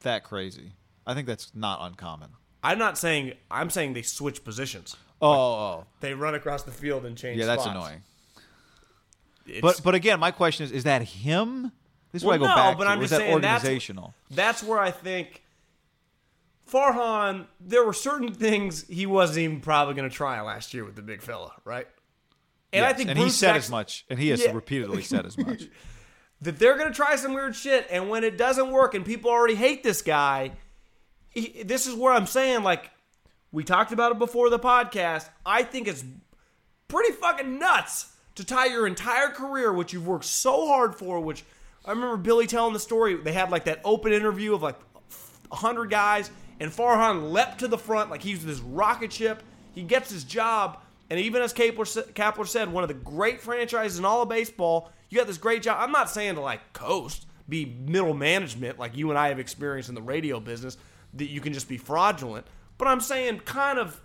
that 0.00 0.24
crazy. 0.24 0.72
I 1.06 1.14
think 1.14 1.26
that's 1.26 1.52
not 1.54 1.80
uncommon. 1.82 2.30
I'm 2.62 2.78
not 2.78 2.96
saying. 2.96 3.34
I'm 3.50 3.68
saying 3.70 3.92
they 3.94 4.02
switch 4.02 4.44
positions. 4.44 4.96
Oh, 5.22 5.30
oh, 5.32 5.34
oh, 5.36 5.86
They 6.00 6.14
run 6.14 6.34
across 6.34 6.62
the 6.62 6.70
field 6.70 7.04
and 7.04 7.16
change. 7.16 7.38
yeah, 7.38 7.46
that's 7.46 7.62
spots. 7.64 7.76
annoying. 7.76 8.02
It's- 9.46 9.60
But 9.60 9.82
but 9.82 9.94
again, 9.94 10.20
my 10.20 10.30
question 10.30 10.64
is: 10.64 10.72
Is 10.72 10.84
that 10.84 11.02
him? 11.02 11.72
This 12.12 12.22
is 12.22 12.26
Well, 12.26 12.38
what 12.38 12.50
I 12.50 12.54
go 12.54 12.56
no, 12.60 12.68
back 12.70 12.78
but 12.78 12.84
to. 12.84 12.90
I'm 12.90 13.00
just 13.00 13.10
that 13.10 13.18
saying 13.18 13.40
that's- 13.40 13.62
organizational? 13.62 14.14
That's 14.30 14.62
where 14.62 14.78
I 14.78 14.90
think 14.90 15.42
Farhan. 16.70 17.46
There 17.60 17.84
were 17.84 17.92
certain 17.92 18.32
things 18.32 18.86
he 18.88 19.06
wasn't 19.06 19.38
even 19.38 19.60
probably 19.60 19.94
going 19.94 20.08
to 20.08 20.14
try 20.14 20.40
last 20.40 20.72
year 20.74 20.84
with 20.84 20.96
the 20.96 21.02
big 21.02 21.22
fella, 21.22 21.52
right? 21.64 21.86
And 22.72 22.84
I 22.84 22.92
think 22.92 23.10
and 23.10 23.18
he 23.18 23.30
said 23.30 23.56
as 23.56 23.68
much, 23.70 24.04
and 24.08 24.18
he 24.18 24.28
has 24.28 24.40
Yeah. 24.42 24.52
repeatedly 24.52 25.02
said 25.02 25.26
as 25.26 25.36
much. 25.36 25.64
that 26.42 26.58
they're 26.58 26.76
going 26.76 26.88
to 26.88 26.94
try 26.94 27.16
some 27.16 27.34
weird 27.34 27.56
shit, 27.56 27.86
and 27.90 28.08
when 28.08 28.22
it 28.24 28.38
doesn't 28.38 28.70
work, 28.70 28.94
and 28.94 29.04
people 29.04 29.30
already 29.30 29.56
hate 29.56 29.82
this 29.82 30.02
guy, 30.02 30.52
he, 31.28 31.62
this 31.64 31.86
is 31.86 31.94
where 31.94 32.12
I'm 32.12 32.26
saying, 32.26 32.62
like, 32.62 32.90
we 33.52 33.64
talked 33.64 33.92
about 33.92 34.12
it 34.12 34.18
before 34.18 34.48
the 34.50 34.58
podcast. 34.58 35.28
I 35.44 35.64
think 35.64 35.88
it's 35.88 36.04
pretty 36.88 37.12
fucking 37.12 37.58
nuts 37.58 38.12
to 38.36 38.44
tie 38.44 38.66
your 38.66 38.86
entire 38.86 39.28
career, 39.28 39.72
which 39.72 39.92
you've 39.92 40.06
worked 40.06 40.24
so 40.24 40.68
hard 40.68 40.94
for. 40.94 41.20
Which 41.20 41.44
I 41.84 41.90
remember 41.90 42.16
Billy 42.16 42.46
telling 42.46 42.72
the 42.72 42.80
story. 42.80 43.16
They 43.16 43.32
had 43.32 43.50
like 43.50 43.64
that 43.64 43.80
open 43.84 44.12
interview 44.12 44.54
of 44.54 44.62
like 44.62 44.76
hundred 45.52 45.90
guys, 45.90 46.30
and 46.58 46.70
Farhan 46.70 47.32
leapt 47.32 47.60
to 47.60 47.68
the 47.68 47.78
front 47.78 48.10
like 48.10 48.22
he 48.22 48.34
was 48.34 48.44
this 48.44 48.60
rocket 48.60 49.12
ship. 49.12 49.42
He 49.72 49.82
gets 49.82 50.10
his 50.10 50.24
job, 50.24 50.78
and 51.08 51.20
even 51.20 51.42
as 51.42 51.54
Kapler, 51.54 52.12
Kapler 52.12 52.46
said, 52.46 52.72
one 52.72 52.84
of 52.84 52.88
the 52.88 52.94
great 52.94 53.40
franchises 53.40 53.98
in 53.98 54.04
all 54.04 54.22
of 54.22 54.28
baseball. 54.28 54.90
You 55.08 55.18
got 55.18 55.26
this 55.26 55.38
great 55.38 55.62
job. 55.62 55.78
I'm 55.80 55.90
not 55.90 56.08
saying 56.08 56.36
to 56.36 56.40
like 56.40 56.72
coast, 56.72 57.26
be 57.48 57.64
middle 57.64 58.14
management 58.14 58.78
like 58.78 58.96
you 58.96 59.10
and 59.10 59.18
I 59.18 59.28
have 59.28 59.40
experienced 59.40 59.88
in 59.88 59.96
the 59.96 60.02
radio 60.02 60.38
business 60.38 60.76
that 61.14 61.28
you 61.28 61.40
can 61.40 61.52
just 61.52 61.68
be 61.68 61.78
fraudulent. 61.78 62.46
But 62.78 62.86
I'm 62.86 63.00
saying 63.00 63.40
kind 63.40 63.78
of 63.78 64.00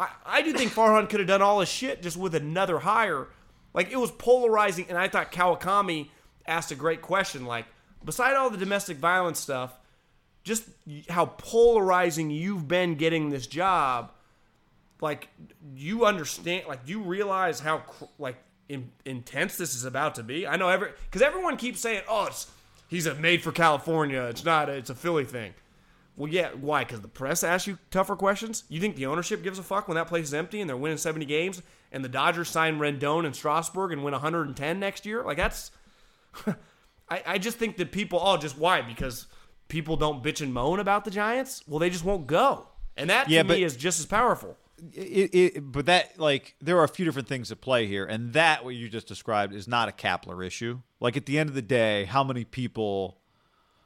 I, 0.00 0.08
I 0.24 0.42
do 0.42 0.52
think 0.54 0.72
Farhan 0.72 1.08
could 1.08 1.20
have 1.20 1.28
done 1.28 1.42
all 1.42 1.60
his 1.60 1.68
shit 1.68 2.02
just 2.02 2.16
with 2.16 2.34
another 2.34 2.78
hire. 2.78 3.28
Like 3.74 3.92
it 3.92 3.96
was 3.96 4.10
polarizing, 4.10 4.86
and 4.88 4.96
I 4.96 5.08
thought 5.08 5.30
Kawakami 5.30 6.08
asked 6.46 6.72
a 6.72 6.74
great 6.74 7.02
question. 7.02 7.44
Like, 7.44 7.66
beside 8.04 8.34
all 8.34 8.48
the 8.50 8.56
domestic 8.56 8.96
violence 8.96 9.38
stuff, 9.38 9.76
just 10.42 10.64
how 11.08 11.26
polarizing 11.26 12.30
you've 12.30 12.66
been 12.66 12.94
getting 12.94 13.30
this 13.30 13.46
job. 13.46 14.12
Like, 15.00 15.28
you 15.74 16.04
understand? 16.04 16.66
Like, 16.68 16.80
you 16.86 17.00
realize 17.00 17.60
how 17.60 17.82
like 18.18 18.36
in, 18.68 18.92
intense 19.04 19.56
this 19.56 19.74
is 19.74 19.84
about 19.84 20.14
to 20.14 20.22
be. 20.22 20.46
I 20.46 20.56
know 20.56 20.68
every 20.68 20.90
because 21.04 21.22
everyone 21.22 21.56
keeps 21.56 21.80
saying, 21.80 22.02
"Oh, 22.08 22.26
it's 22.26 22.50
he's 22.88 23.06
a 23.06 23.14
made 23.14 23.42
for 23.42 23.52
California. 23.52 24.22
It's 24.24 24.44
not. 24.44 24.68
A, 24.68 24.72
it's 24.72 24.90
a 24.90 24.94
Philly 24.94 25.24
thing." 25.24 25.54
Well, 26.16 26.30
yeah. 26.30 26.50
Why? 26.50 26.84
Because 26.84 27.00
the 27.00 27.08
press 27.08 27.42
asks 27.42 27.66
you 27.66 27.78
tougher 27.90 28.14
questions. 28.14 28.64
You 28.68 28.80
think 28.80 28.96
the 28.96 29.06
ownership 29.06 29.42
gives 29.42 29.58
a 29.58 29.62
fuck 29.62 29.88
when 29.88 29.96
that 29.96 30.06
place 30.06 30.26
is 30.26 30.34
empty 30.34 30.60
and 30.60 30.68
they're 30.70 30.76
winning 30.76 30.98
seventy 30.98 31.26
games, 31.26 31.62
and 31.90 32.04
the 32.04 32.08
Dodgers 32.08 32.48
sign 32.48 32.78
Rendon 32.78 33.26
and 33.26 33.34
Strasburg 33.34 33.92
and 33.92 34.04
win 34.04 34.12
one 34.12 34.20
hundred 34.20 34.46
and 34.46 34.56
ten 34.56 34.78
next 34.78 35.04
year? 35.04 35.24
Like 35.24 35.36
that's. 35.36 35.72
I, 37.08 37.22
I 37.26 37.38
just 37.38 37.56
think 37.56 37.76
that 37.78 37.90
people. 37.90 38.20
Oh, 38.22 38.36
just 38.36 38.56
why? 38.56 38.82
Because 38.82 39.26
people 39.70 39.96
don't 39.96 40.22
bitch 40.22 40.42
and 40.42 40.52
moan 40.52 40.78
about 40.80 41.04
the 41.06 41.10
Giants. 41.10 41.62
Well, 41.66 41.78
they 41.78 41.88
just 41.88 42.04
won't 42.04 42.26
go, 42.26 42.68
and 42.96 43.08
that 43.08 43.30
Yeah, 43.30 43.42
to 43.42 43.48
but- 43.48 43.56
me 43.56 43.64
is 43.64 43.76
just 43.76 43.98
as 44.00 44.04
powerful. 44.06 44.58
it, 44.94 45.34
it, 45.34 45.60
but 45.72 45.86
that 45.86 46.18
like 46.18 46.54
there 46.60 46.78
are 46.78 46.84
a 46.84 46.88
few 46.88 47.04
different 47.04 47.28
things 47.28 47.50
at 47.52 47.60
play 47.60 47.86
here, 47.86 48.04
and 48.04 48.32
that 48.34 48.64
what 48.64 48.74
you 48.74 48.88
just 48.88 49.06
described 49.06 49.54
is 49.54 49.66
not 49.68 49.88
a 49.88 49.92
Kapler 49.92 50.44
issue. 50.46 50.80
Like 51.00 51.16
at 51.16 51.24
the 51.26 51.38
end 51.38 51.48
of 51.48 51.54
the 51.54 51.62
day, 51.62 52.04
how 52.04 52.22
many 52.24 52.44
people? 52.44 53.18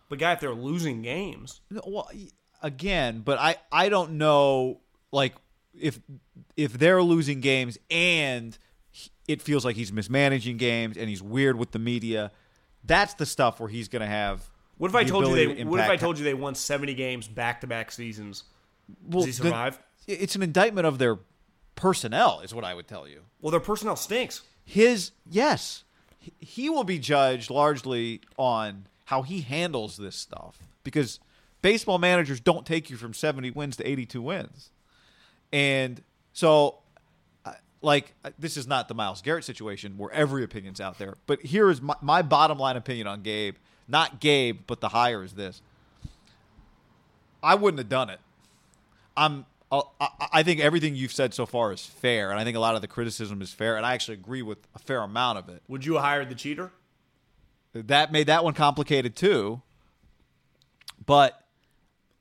But 0.08 0.18
guy, 0.18 0.32
if 0.32 0.40
they're 0.40 0.52
losing 0.54 1.02
games, 1.02 1.60
Well, 1.86 2.08
again, 2.62 3.20
but 3.24 3.38
I 3.38 3.56
I 3.72 3.88
don't 3.88 4.12
know 4.12 4.80
like 5.12 5.34
if 5.78 5.98
if 6.56 6.74
they're 6.74 7.02
losing 7.02 7.40
games 7.40 7.76
and 7.90 8.56
it 9.26 9.42
feels 9.42 9.64
like 9.64 9.74
he's 9.76 9.92
mismanaging 9.92 10.58
games 10.58 10.96
and 10.96 11.08
he's 11.08 11.22
weird 11.22 11.56
with 11.58 11.72
the 11.72 11.78
media. 11.80 12.30
That's 12.84 13.14
the 13.14 13.26
stuff 13.26 13.58
where 13.58 13.68
he's 13.70 13.88
going 13.88 14.02
to 14.02 14.06
have. 14.06 14.48
What 14.78 14.88
if 14.88 14.94
I 14.94 15.04
told 15.04 15.26
you 15.28 15.34
they? 15.34 15.54
to 15.54 15.64
What 15.64 15.80
if 15.80 15.88
I 15.88 15.96
told 15.96 16.18
you 16.18 16.24
they 16.24 16.34
won 16.34 16.54
seventy 16.54 16.94
games 16.94 17.28
back 17.28 17.60
to 17.62 17.66
back 17.66 17.92
seasons? 17.92 18.44
Well, 19.06 19.24
Does 19.24 19.38
he 19.38 19.42
survive? 19.42 19.78
It's 20.06 20.36
an 20.36 20.42
indictment 20.42 20.86
of 20.86 20.98
their 20.98 21.18
personnel, 21.76 22.40
is 22.40 22.54
what 22.54 22.64
I 22.64 22.74
would 22.74 22.86
tell 22.86 23.08
you. 23.08 23.22
Well, 23.40 23.50
their 23.50 23.60
personnel 23.60 23.96
stinks. 23.96 24.42
his 24.64 25.12
yes 25.28 25.84
he- 26.40 26.70
will 26.70 26.84
be 26.84 26.98
judged 26.98 27.50
largely 27.50 28.20
on 28.36 28.86
how 29.06 29.22
he 29.22 29.42
handles 29.42 29.96
this 29.96 30.16
stuff 30.16 30.58
because 30.82 31.20
baseball 31.62 31.98
managers 31.98 32.40
don't 32.40 32.64
take 32.64 32.88
you 32.90 32.96
from 32.96 33.12
70 33.12 33.50
wins 33.50 33.76
to 33.76 33.86
82 33.86 34.22
wins 34.22 34.70
and 35.52 36.02
so 36.32 36.78
like 37.82 38.14
this 38.38 38.56
is 38.56 38.66
not 38.66 38.88
the 38.88 38.94
myles 38.94 39.20
garrett 39.20 39.44
situation 39.44 39.98
where 39.98 40.10
every 40.12 40.42
opinion's 40.42 40.80
out 40.80 40.98
there 40.98 41.16
but 41.26 41.42
here 41.42 41.68
is 41.68 41.82
my, 41.82 41.94
my 42.00 42.22
bottom 42.22 42.58
line 42.58 42.76
opinion 42.76 43.06
on 43.06 43.20
gabe 43.22 43.56
not 43.88 44.20
gabe 44.20 44.60
but 44.66 44.80
the 44.80 44.88
hire 44.88 45.22
is 45.22 45.32
this 45.34 45.60
i 47.42 47.54
wouldn't 47.54 47.78
have 47.78 47.88
done 47.88 48.10
it 48.10 48.20
I'm. 49.16 49.46
uh, 49.70 49.82
I, 50.00 50.08
I 50.32 50.42
think 50.42 50.60
everything 50.60 50.94
you've 50.96 51.12
said 51.12 51.34
so 51.34 51.46
far 51.46 51.72
is 51.72 51.84
fair, 51.84 52.30
and 52.30 52.40
I 52.40 52.44
think 52.44 52.56
a 52.56 52.60
lot 52.60 52.74
of 52.74 52.80
the 52.80 52.88
criticism 52.88 53.40
is 53.42 53.52
fair, 53.52 53.76
and 53.76 53.86
I 53.86 53.94
actually 53.94 54.14
agree 54.14 54.42
with 54.42 54.58
a 54.74 54.78
fair 54.78 55.00
amount 55.02 55.38
of 55.38 55.48
it. 55.48 55.62
Would 55.68 55.84
you 55.84 55.94
have 55.94 56.02
hired 56.02 56.28
the 56.28 56.34
cheater? 56.34 56.72
That 57.72 58.12
made 58.12 58.26
that 58.28 58.44
one 58.44 58.54
complicated 58.54 59.16
too. 59.16 59.62
But 61.06 61.40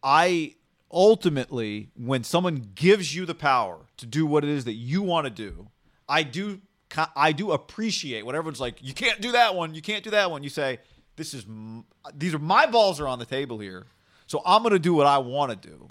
I 0.01 0.55
ultimately, 0.91 1.89
when 1.95 2.23
someone 2.23 2.71
gives 2.75 3.15
you 3.15 3.25
the 3.25 3.35
power 3.35 3.79
to 3.97 4.05
do 4.05 4.25
what 4.25 4.43
it 4.43 4.49
is 4.49 4.65
that 4.65 4.73
you 4.73 5.01
want 5.01 5.25
to 5.25 5.31
do, 5.31 5.67
I 6.07 6.23
do. 6.23 6.61
I 7.15 7.31
do 7.31 7.51
appreciate 7.53 8.23
what 8.23 8.35
everyone's 8.35 8.61
like. 8.61 8.75
You 8.79 8.93
can't 8.93 9.19
do 9.19 9.31
that 9.31 9.55
one. 9.55 9.73
You 9.73 9.81
can't 9.81 10.03
do 10.03 10.11
that 10.11 10.29
one. 10.29 10.43
You 10.43 10.49
say, 10.49 10.77
"This 11.15 11.33
is 11.33 11.45
m- 11.45 11.85
these 12.15 12.33
are 12.33 12.39
my 12.39 12.65
balls 12.65 12.99
are 12.99 13.07
on 13.07 13.19
the 13.19 13.25
table 13.25 13.59
here, 13.59 13.85
so 14.27 14.41
I'm 14.45 14.61
going 14.63 14.73
to 14.73 14.79
do 14.79 14.93
what 14.93 15.07
I 15.07 15.17
want 15.19 15.61
to 15.61 15.69
do." 15.69 15.87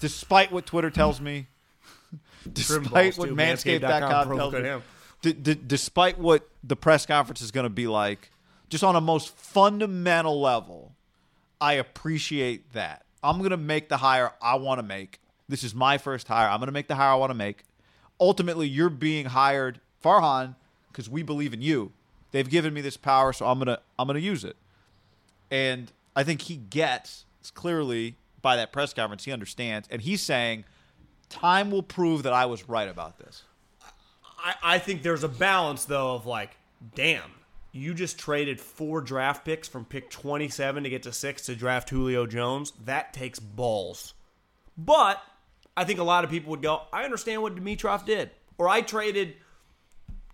despite 0.00 0.52
what 0.52 0.66
Twitter 0.66 0.90
tells 0.90 1.20
me, 1.20 1.46
despite 2.52 3.16
what. 3.18 3.28
Manscaped.com 3.30 4.36
tells 4.36 4.52
me, 4.54 4.60
him. 4.62 4.82
d- 5.22 5.32
d- 5.32 5.60
despite 5.66 6.18
what 6.18 6.48
the 6.62 6.76
press 6.76 7.06
conference 7.06 7.40
is 7.40 7.50
going 7.50 7.64
to 7.64 7.70
be 7.70 7.86
like, 7.86 8.30
just 8.68 8.84
on 8.84 8.96
a 8.96 9.00
most 9.00 9.36
fundamental 9.36 10.40
level, 10.40 10.92
I 11.60 11.74
appreciate 11.74 12.72
that. 12.72 13.04
I'm 13.22 13.38
going 13.38 13.50
to 13.50 13.56
make 13.56 13.88
the 13.88 13.98
hire 13.98 14.32
I 14.42 14.56
want 14.56 14.78
to 14.78 14.82
make. 14.82 15.20
This 15.48 15.62
is 15.64 15.74
my 15.74 15.98
first 15.98 16.28
hire. 16.28 16.48
I'm 16.48 16.58
going 16.58 16.66
to 16.66 16.72
make 16.72 16.88
the 16.88 16.94
hire 16.94 17.10
I 17.10 17.14
want 17.14 17.30
to 17.30 17.34
make. 17.34 17.64
Ultimately, 18.20 18.68
you're 18.68 18.90
being 18.90 19.26
hired, 19.26 19.80
Farhan, 20.02 20.56
because 20.88 21.08
we 21.08 21.22
believe 21.22 21.52
in 21.54 21.62
you. 21.62 21.92
They've 22.34 22.50
given 22.50 22.74
me 22.74 22.80
this 22.80 22.96
power, 22.96 23.32
so 23.32 23.46
I'm 23.46 23.60
gonna 23.60 23.78
I'm 23.96 24.08
gonna 24.08 24.18
use 24.18 24.42
it. 24.42 24.56
And 25.52 25.92
I 26.16 26.24
think 26.24 26.42
he 26.42 26.56
gets 26.56 27.26
clearly 27.54 28.16
by 28.42 28.56
that 28.56 28.72
press 28.72 28.92
conference, 28.92 29.22
he 29.22 29.30
understands, 29.30 29.86
and 29.88 30.02
he's 30.02 30.20
saying, 30.20 30.64
"Time 31.28 31.70
will 31.70 31.84
prove 31.84 32.24
that 32.24 32.32
I 32.32 32.46
was 32.46 32.68
right 32.68 32.88
about 32.88 33.18
this." 33.18 33.44
I, 34.36 34.54
I 34.64 34.78
think 34.80 35.04
there's 35.04 35.22
a 35.22 35.28
balance 35.28 35.84
though 35.84 36.16
of 36.16 36.26
like, 36.26 36.56
damn, 36.96 37.30
you 37.70 37.94
just 37.94 38.18
traded 38.18 38.60
four 38.60 39.00
draft 39.00 39.44
picks 39.44 39.68
from 39.68 39.84
pick 39.84 40.10
27 40.10 40.82
to 40.82 40.90
get 40.90 41.04
to 41.04 41.12
six 41.12 41.46
to 41.46 41.54
draft 41.54 41.88
Julio 41.88 42.26
Jones. 42.26 42.72
That 42.84 43.12
takes 43.12 43.38
balls. 43.38 44.12
But 44.76 45.22
I 45.76 45.84
think 45.84 46.00
a 46.00 46.04
lot 46.04 46.24
of 46.24 46.30
people 46.30 46.50
would 46.50 46.62
go, 46.62 46.82
I 46.92 47.04
understand 47.04 47.42
what 47.42 47.54
Dimitroff 47.54 48.04
did, 48.04 48.32
or 48.58 48.68
I 48.68 48.80
traded 48.80 49.36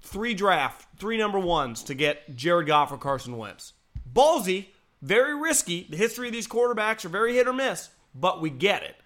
three 0.01 0.35
draft, 0.35 0.87
three 0.99 1.17
number 1.17 1.39
ones 1.39 1.83
to 1.85 1.95
get 1.95 2.35
Jared 2.37 2.67
Goff 2.67 2.93
or 2.93 2.99
Carson 2.99 3.37
Wentz. 3.37 3.73
Ballsy, 4.13 4.67
very 5.03 5.35
risky. 5.35 5.87
The 5.89 5.97
history 5.97 6.29
of 6.29 6.33
these 6.33 6.49
quarterbacks 6.49 7.05
are 7.05 7.09
very 7.11 7.35
hit 7.35 7.47
or 7.47 7.53
miss, 7.53 7.91
but 8.15 8.41
we 8.41 8.51
get 8.51 8.83
it. 8.83 8.97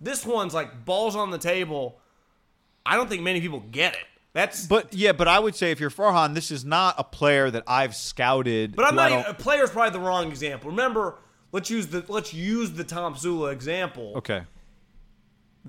This 0.00 0.26
one's 0.26 0.54
like 0.54 0.84
balls 0.84 1.14
on 1.14 1.30
the 1.30 1.38
table. 1.38 2.00
I 2.84 2.96
don't 2.96 3.08
think 3.08 3.22
many 3.22 3.40
people 3.40 3.60
get 3.70 3.94
it. 3.94 4.06
That's 4.32 4.66
But 4.66 4.94
yeah, 4.94 5.12
but 5.12 5.28
I 5.28 5.38
would 5.38 5.54
say 5.54 5.70
if 5.70 5.80
you're 5.80 5.90
Farhan, 5.90 6.34
this 6.34 6.50
is 6.50 6.64
not 6.64 6.94
a 6.98 7.04
player 7.04 7.50
that 7.50 7.64
I've 7.66 7.94
scouted. 7.94 8.74
But 8.74 8.86
I'm 8.86 8.94
not. 8.94 9.12
Even, 9.12 9.26
a 9.26 9.34
player's 9.34 9.70
probably 9.70 9.90
the 9.90 10.04
wrong 10.04 10.28
example. 10.28 10.70
Remember, 10.70 11.18
let's 11.52 11.70
use 11.70 11.88
the 11.88 12.04
let's 12.08 12.32
use 12.32 12.72
the 12.72 12.84
Tomsula 12.84 13.52
example. 13.52 14.14
okay. 14.16 14.42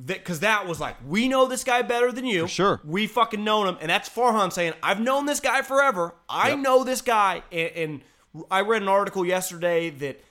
Because 0.05 0.39
that 0.39 0.67
was 0.67 0.79
like, 0.79 0.95
we 1.07 1.27
know 1.27 1.47
this 1.47 1.63
guy 1.63 1.83
better 1.83 2.11
than 2.11 2.25
you. 2.25 2.43
For 2.43 2.47
sure. 2.47 2.81
We 2.83 3.05
fucking 3.05 3.43
known 3.43 3.67
him, 3.67 3.77
and 3.79 3.89
that's 3.89 4.09
Farhan 4.09 4.51
saying, 4.51 4.73
"I've 4.81 4.99
known 4.99 5.27
this 5.27 5.39
guy 5.39 5.61
forever. 5.61 6.15
I 6.27 6.49
Yep. 6.49 6.59
know 6.59 6.83
this 6.83 7.01
guy." 7.01 7.43
And, 7.51 7.71
and 7.75 8.01
I 8.49 8.61
read 8.61 8.81
an 8.81 8.87
article 8.87 9.23
yesterday 9.23 9.91
that 9.91 10.23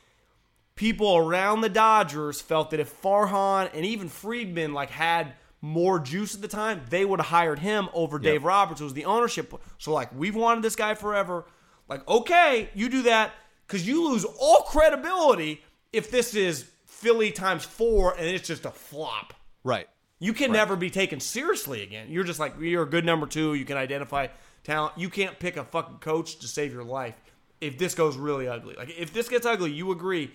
people 0.74 1.16
around 1.16 1.60
the 1.60 1.68
Dodgers 1.68 2.40
felt 2.40 2.70
that 2.70 2.80
if 2.80 3.00
Farhan 3.02 3.70
and 3.72 3.84
even 3.84 4.08
Friedman 4.08 4.72
like 4.72 4.90
had 4.90 5.34
more 5.60 6.00
juice 6.00 6.34
at 6.34 6.40
the 6.42 6.48
time, 6.48 6.82
they 6.90 7.04
would 7.04 7.20
have 7.20 7.28
hired 7.28 7.60
him 7.60 7.88
over 7.92 8.18
Dave 8.18 8.42
Roberts, 8.42 8.80
who 8.80 8.84
was 8.84 8.94
the 8.94 9.04
ownership. 9.04 9.54
So 9.78 9.92
like, 9.92 10.08
we've 10.12 10.34
wanted 10.34 10.64
this 10.64 10.74
guy 10.74 10.94
forever. 10.94 11.44
Like, 11.88 12.06
okay, 12.08 12.68
you 12.74 12.88
do 12.88 13.02
that 13.02 13.30
because 13.66 13.86
you 13.86 14.08
lose 14.08 14.24
all 14.24 14.62
credibility 14.62 15.62
if 15.92 16.10
this 16.10 16.34
is 16.34 16.64
Philly 16.84 17.30
times 17.30 17.64
four 17.64 18.16
and 18.18 18.26
it's 18.26 18.48
just 18.48 18.64
a 18.64 18.70
flop. 18.70 19.34
Right. 19.64 19.88
You 20.18 20.32
can 20.32 20.52
never 20.52 20.76
be 20.76 20.88
taken 20.90 21.18
seriously 21.18 21.82
again. 21.82 22.06
You're 22.08 22.24
just 22.24 22.38
like 22.38 22.54
you're 22.60 22.84
a 22.84 22.88
good 22.88 23.04
number 23.04 23.26
two. 23.26 23.54
You 23.54 23.64
can 23.64 23.76
identify 23.76 24.28
talent. 24.62 24.94
You 24.96 25.10
can't 25.10 25.38
pick 25.38 25.56
a 25.56 25.64
fucking 25.64 25.98
coach 25.98 26.38
to 26.38 26.46
save 26.48 26.72
your 26.72 26.84
life 26.84 27.20
if 27.60 27.76
this 27.78 27.94
goes 27.94 28.16
really 28.16 28.46
ugly. 28.46 28.74
Like 28.76 28.90
if 28.96 29.12
this 29.12 29.28
gets 29.28 29.46
ugly, 29.46 29.72
you 29.72 29.90
agree. 29.90 30.30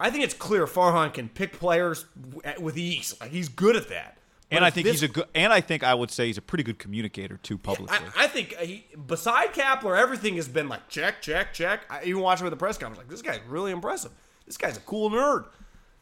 I 0.00 0.10
think 0.10 0.24
it's 0.24 0.34
clear 0.34 0.66
Farhan 0.66 1.12
can 1.14 1.28
pick 1.28 1.52
players 1.58 2.06
with 2.58 2.76
ease. 2.76 3.14
Like 3.20 3.30
he's 3.30 3.48
good 3.48 3.76
at 3.76 3.88
that. 3.90 4.16
But 4.50 4.56
And 4.56 4.64
I 4.64 4.70
think 4.70 4.86
this- 4.86 4.94
he's 5.00 5.02
a 5.04 5.12
good. 5.12 5.26
And 5.34 5.52
I 5.52 5.60
think 5.60 5.84
I 5.84 5.94
would 5.94 6.10
say 6.10 6.26
he's 6.26 6.38
a 6.38 6.42
pretty 6.42 6.64
good 6.64 6.78
communicator 6.78 7.38
too 7.42 7.56
publicly. 7.56 7.96
I, 8.16 8.24
I 8.24 8.26
think 8.26 8.54
uh, 8.58 8.64
he, 8.64 8.84
beside 9.06 9.52
Kapler, 9.52 9.98
everything 9.98 10.36
has 10.36 10.48
been 10.48 10.68
like 10.68 10.88
check, 10.88 11.22
check, 11.22 11.52
check. 11.54 11.82
I 11.88 12.04
even 12.04 12.20
watching 12.22 12.44
with 12.44 12.52
the 12.52 12.56
press 12.56 12.76
conference, 12.78 12.98
like 12.98 13.08
this 13.08 13.22
guy's 13.22 13.40
really 13.48 13.72
impressive. 13.72 14.10
This 14.46 14.56
guy's 14.56 14.76
a 14.76 14.80
cool 14.80 15.10
nerd. 15.10 15.46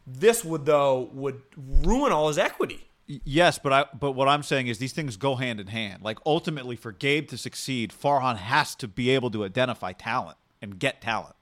This 0.07 0.45
would 0.45 0.65
though 0.67 1.11
would 1.13 1.43
ruin 1.57 2.13
all 2.13 2.29
his 2.29 2.39
equity. 2.39 2.87
Yes, 3.07 3.59
but 3.59 3.73
I 3.73 3.85
but 3.99 4.13
what 4.13 4.29
I'm 4.29 4.43
saying 4.43 4.69
is 4.69 4.79
these 4.79 4.93
things 4.93 5.17
go 5.17 5.35
hand 5.37 5.59
in 5.61 5.67
hand. 5.67 6.03
Like 6.03 6.19
ultimately, 6.25 6.77
for 6.77 6.93
Gabe 6.93 7.29
to 7.29 7.37
succeed, 7.39 7.91
Farhan 7.93 8.37
has 8.37 8.75
to 8.77 8.89
be 8.89 9.11
able 9.11 9.31
to 9.33 9.45
identify 9.45 9.93
talent 9.93 10.37
and 10.63 10.79
get 10.79 11.01
talent. 11.01 11.35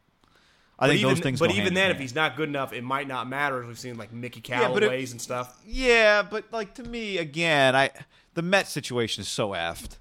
I 0.81 0.87
But 0.87 0.91
think 0.91 1.01
even, 1.01 1.15
those 1.15 1.21
things. 1.21 1.41
but 1.41 1.51
even 1.51 1.75
then, 1.75 1.91
if 1.91 1.99
he's 1.99 2.15
not 2.15 2.37
good 2.37 2.49
enough, 2.49 2.73
it 2.73 2.85
might 2.85 3.09
not 3.09 3.29
matter. 3.29 3.61
As 3.61 3.67
we've 3.67 3.79
seen, 3.79 3.99
like 3.99 4.13
Mickey 4.13 4.41
Yeah, 4.49 4.69
but 4.73 4.83
it- 4.85 5.11
and 5.11 5.21
stuff. 5.21 5.59
yeah, 5.67 6.23
but 6.23 6.45
like 6.53 6.75
to 6.75 6.85
me 6.85 7.19
again, 7.19 7.75
I 7.77 7.91
the 8.35 8.43
Met 8.43 8.69
situation 8.69 9.21
is 9.23 9.29
so 9.29 9.51
effed, 9.51 9.99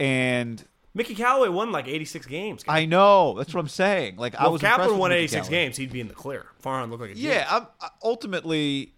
and 0.00 0.64
Mickey 0.94 1.14
Callaway 1.16 1.48
won 1.48 1.72
like 1.72 1.88
86 1.88 2.24
games. 2.26 2.64
I 2.68 2.86
know 2.86 3.34
that's 3.36 3.52
what 3.52 3.60
I'm 3.60 3.68
saying. 3.68 4.16
Like 4.16 4.34
I 4.36 4.46
was 4.48 4.62
if 4.62 4.78
with 4.78 4.96
won 4.96 5.10
86 5.12 5.48
Callaway. 5.48 5.50
games, 5.64 5.76
he'd 5.76 5.92
be 5.92 6.00
in 6.00 6.08
the 6.08 6.14
clear. 6.14 6.46
Farhan 6.62 6.88
looked 6.90 7.02
like 7.02 7.10
a 7.12 7.18
Yeah, 7.18 7.46
I'm, 7.50 7.66
I- 7.80 7.88
ultimately, 8.02 8.94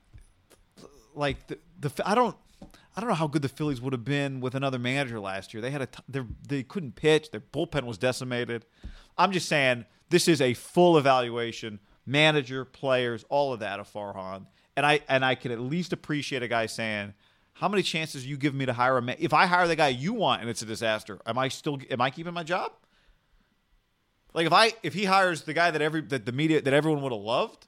like 1.14 1.46
the, 1.46 1.58
the 1.80 1.90
I 2.04 2.14
don't 2.14 2.36
I 2.96 3.00
don't 3.00 3.08
know 3.08 3.14
how 3.14 3.26
good 3.26 3.42
the 3.42 3.48
Phillies 3.48 3.80
would 3.80 3.92
have 3.92 4.04
been 4.04 4.40
with 4.40 4.54
another 4.54 4.78
manager 4.78 5.18
last 5.20 5.52
year. 5.54 5.60
They 5.60 5.70
had 5.70 5.82
a 5.82 5.86
t- 5.86 6.02
they 6.08 6.20
they 6.46 6.62
couldn't 6.62 6.96
pitch. 6.96 7.30
Their 7.30 7.40
bullpen 7.40 7.84
was 7.84 7.98
decimated. 7.98 8.66
I'm 9.18 9.32
just 9.32 9.48
saying 9.48 9.86
this 10.10 10.28
is 10.28 10.40
a 10.40 10.54
full 10.54 10.98
evaluation, 10.98 11.80
manager, 12.04 12.64
players, 12.64 13.24
all 13.28 13.52
of 13.52 13.60
that 13.60 13.80
of 13.80 13.90
Farhan, 13.92 14.46
and 14.76 14.84
I 14.84 15.00
and 15.08 15.24
I 15.24 15.34
can 15.34 15.50
at 15.52 15.60
least 15.60 15.92
appreciate 15.92 16.42
a 16.42 16.48
guy 16.48 16.66
saying, 16.66 17.14
how 17.58 17.68
many 17.68 17.82
chances 17.82 18.26
you 18.26 18.36
give 18.36 18.54
me 18.54 18.66
to 18.66 18.72
hire 18.72 18.98
a 18.98 19.02
man? 19.02 19.16
If 19.18 19.32
I 19.32 19.46
hire 19.46 19.66
the 19.66 19.76
guy 19.76 19.88
you 19.88 20.12
want 20.12 20.40
and 20.42 20.50
it's 20.50 20.62
a 20.62 20.66
disaster, 20.66 21.18
am 21.26 21.38
I 21.38 21.48
still 21.48 21.78
am 21.90 22.00
I 22.00 22.10
keeping 22.10 22.34
my 22.34 22.42
job? 22.42 22.72
Like 24.34 24.46
if 24.46 24.52
I 24.52 24.72
if 24.82 24.94
he 24.94 25.04
hires 25.06 25.42
the 25.42 25.54
guy 25.54 25.70
that 25.70 25.80
every 25.80 26.02
that 26.02 26.26
the 26.26 26.32
media 26.32 26.60
that 26.60 26.74
everyone 26.74 27.02
would 27.02 27.12
have 27.12 27.20
loved, 27.20 27.66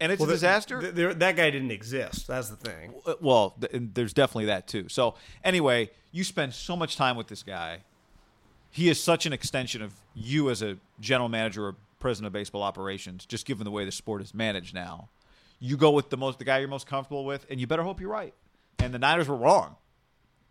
and 0.00 0.10
it's 0.10 0.20
Well, 0.20 0.28
a 0.30 0.32
disaster. 0.32 0.80
th- 0.92 1.16
that 1.18 1.36
guy 1.36 1.50
didn't 1.50 1.70
exist. 1.70 2.26
That's 2.26 2.48
the 2.48 2.56
thing. 2.56 2.94
Uh, 3.06 3.14
well, 3.20 3.54
th- 3.60 3.72
there's 3.94 4.12
definitely 4.14 4.46
that 4.46 4.66
too. 4.66 4.88
So 4.88 5.14
anyway, 5.44 5.90
you 6.12 6.24
spend 6.24 6.54
so 6.54 6.74
much 6.76 6.96
time 6.96 7.16
with 7.16 7.28
this 7.28 7.42
guy. 7.42 7.80
He 8.70 8.88
is 8.88 9.02
such 9.02 9.26
an 9.26 9.32
extension 9.32 9.82
of 9.82 9.92
you 10.14 10.50
as 10.50 10.62
a 10.62 10.76
general 11.00 11.28
manager 11.28 11.66
or 11.66 11.76
president 11.98 12.26
of 12.28 12.32
baseball 12.32 12.62
operations. 12.62 13.24
Just 13.26 13.46
given 13.46 13.64
the 13.64 13.70
way 13.70 13.84
the 13.84 13.92
sport 13.92 14.20
is 14.22 14.34
managed 14.34 14.74
now, 14.74 15.08
you 15.60 15.76
go 15.76 15.90
with 15.90 16.08
the 16.10 16.16
most 16.16 16.38
the 16.38 16.44
guy 16.44 16.58
you're 16.58 16.68
most 16.68 16.86
comfortable 16.86 17.24
with, 17.26 17.44
and 17.50 17.60
you 17.60 17.66
better 17.66 17.82
hope 17.82 18.00
you're 18.00 18.10
right. 18.10 18.34
And 18.78 18.92
the 18.94 18.98
Niners 18.98 19.28
were 19.28 19.36
wrong. 19.36 19.76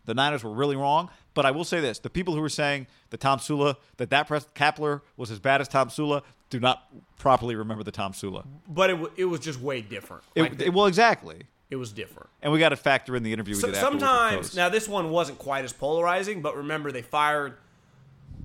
The 0.06 0.14
Niners 0.14 0.44
were 0.44 0.52
really 0.54 0.76
wrong. 0.76 1.10
But 1.34 1.46
I 1.46 1.52
will 1.52 1.64
say 1.64 1.80
this: 1.82 2.00
the 2.00 2.10
people 2.10 2.34
who 2.36 2.42
were 2.42 2.50
saying 2.50 2.88
that 3.10 3.20
Tomsula, 3.20 3.76
that 3.98 4.10
that 4.12 4.28
press, 4.28 4.48
Kapler 4.56 5.02
was 5.18 5.32
as 5.32 5.40
bad 5.40 5.62
as 5.62 5.68
Tomsula, 5.70 6.22
do 6.50 6.60
not 6.60 6.88
properly 7.18 7.56
remember 7.56 7.84
the 7.84 7.92
Tomsula. 7.92 8.46
But 8.68 8.90
it, 8.92 8.94
w- 8.94 9.12
it 9.18 9.26
was 9.26 9.40
just 9.42 9.60
way 9.60 9.82
different. 9.82 10.24
It, 10.36 10.42
Like, 10.44 10.62
it- 10.62 10.74
well, 10.74 10.86
exactly. 10.86 11.42
it 11.70 11.76
was 11.76 11.92
different. 11.92 12.30
And 12.42 12.54
we 12.54 12.60
got 12.60 12.70
to 12.70 12.76
factor 12.78 13.16
in 13.16 13.24
the 13.24 13.34
interview 13.34 13.56
we 13.56 13.62
So, 13.62 13.68
did 13.68 13.76
sometimes 13.78 14.56
now 14.56 14.70
this 14.70 14.88
one 14.88 15.10
wasn't 15.10 15.40
quite 15.40 15.66
as 15.66 15.74
polarizing, 15.74 16.42
but 16.42 16.56
remember 16.56 16.92
they 16.92 17.02
fired 17.02 17.58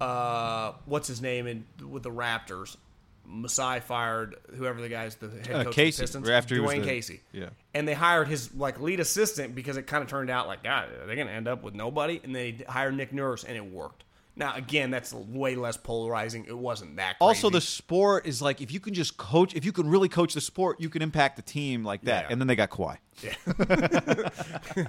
uh 0.00 0.72
what's 0.86 1.06
his 1.08 1.20
name 1.20 1.46
in 1.46 1.64
with 1.90 2.02
the 2.02 2.10
Raptors. 2.10 2.76
Masai 3.30 3.80
fired 3.80 4.36
whoever 4.56 4.80
the 4.80 4.88
guy's 4.88 5.14
the 5.16 5.30
head 5.30 5.50
Uh, 5.52 5.64
coach 5.64 5.74
Casey, 5.74 6.02
of 6.02 6.10
the 6.12 6.18
Pistons, 6.18 6.28
after 6.28 6.56
Dwane 6.56 6.80
the- 6.80 6.86
Casey. 6.86 7.20
yeah. 7.32 7.50
and 7.74 7.86
they 7.86 7.94
hired 7.94 8.28
his 8.28 8.52
like 8.54 8.80
lead 8.80 8.98
assistant 9.00 9.54
because 9.54 9.76
it 9.76 9.86
kind 9.86 10.02
of 10.02 10.08
turned 10.10 10.30
out 10.30 10.46
like 10.48 10.62
God, 10.64 10.88
they're 11.06 11.16
gonna 11.16 11.30
end 11.30 11.46
up 11.48 11.62
with 11.62 11.74
nobody, 11.74 12.20
and 12.24 12.34
they 12.34 12.64
hired 12.68 12.96
Nick 12.96 13.12
Nurse, 13.12 13.44
and 13.44 13.56
it 13.56 13.64
worked. 13.64 14.04
Now 14.36 14.54
again, 14.54 14.90
that's 14.90 15.12
way 15.12 15.54
less 15.56 15.76
polarizing. 15.76 16.46
It 16.46 16.56
wasn't 16.56 16.96
that. 16.96 17.18
Crazy. 17.18 17.28
Also, 17.28 17.50
the 17.50 17.60
sport 17.60 18.26
is 18.26 18.40
like 18.40 18.60
if 18.60 18.72
you 18.72 18.80
can 18.80 18.94
just 18.94 19.16
coach, 19.16 19.54
if 19.54 19.64
you 19.64 19.72
can 19.72 19.88
really 19.88 20.08
coach 20.08 20.34
the 20.34 20.40
sport, 20.40 20.80
you 20.80 20.88
can 20.88 21.02
impact 21.02 21.36
the 21.36 21.42
team 21.42 21.84
like 21.84 22.02
that. 22.02 22.24
Yeah. 22.24 22.28
And 22.32 22.40
then 22.40 22.46
they 22.48 22.56
got 22.56 22.70
Kawhi. 22.70 22.96
Yeah. 23.22 24.28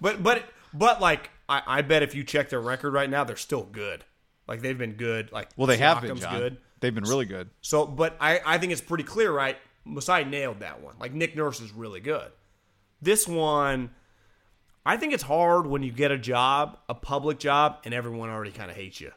But 0.00 0.22
but 0.22 0.44
but 0.74 1.00
like 1.00 1.30
I, 1.48 1.62
I 1.66 1.82
bet 1.82 2.02
if 2.02 2.14
you 2.14 2.24
check 2.24 2.48
their 2.50 2.60
record 2.60 2.92
right 2.92 3.08
now, 3.08 3.24
they're 3.24 3.36
still 3.36 3.62
good. 3.62 4.04
Like 4.46 4.60
they've 4.60 4.76
been 4.78 4.94
good. 4.94 5.30
Like 5.32 5.48
Well, 5.56 5.66
they 5.66 5.76
have 5.78 6.02
been. 6.02 6.16
John. 6.16 6.38
good. 6.38 6.56
They've 6.80 6.94
been 6.94 7.04
really 7.04 7.26
good. 7.26 7.50
So, 7.60 7.86
but 7.86 8.16
I 8.20 8.40
I 8.44 8.58
think 8.58 8.72
it's 8.72 8.80
pretty 8.80 9.04
clear, 9.04 9.32
right? 9.32 9.56
Masai 9.84 10.24
nailed 10.24 10.60
that 10.60 10.82
one. 10.82 10.94
Like 11.00 11.12
Nick 11.12 11.36
Nurse 11.36 11.60
is 11.60 11.72
really 11.72 12.00
good. 12.00 12.30
This 13.00 13.26
one, 13.26 13.90
I 14.84 14.96
think 14.96 15.12
it's 15.12 15.22
hard 15.22 15.66
when 15.66 15.82
you 15.82 15.92
get 15.92 16.10
a 16.10 16.18
job, 16.18 16.78
a 16.88 16.94
public 16.94 17.38
job, 17.38 17.78
and 17.84 17.94
everyone 17.94 18.28
already 18.28 18.50
kind 18.50 18.70
of 18.70 18.76
hates 18.76 19.00
you 19.00 19.12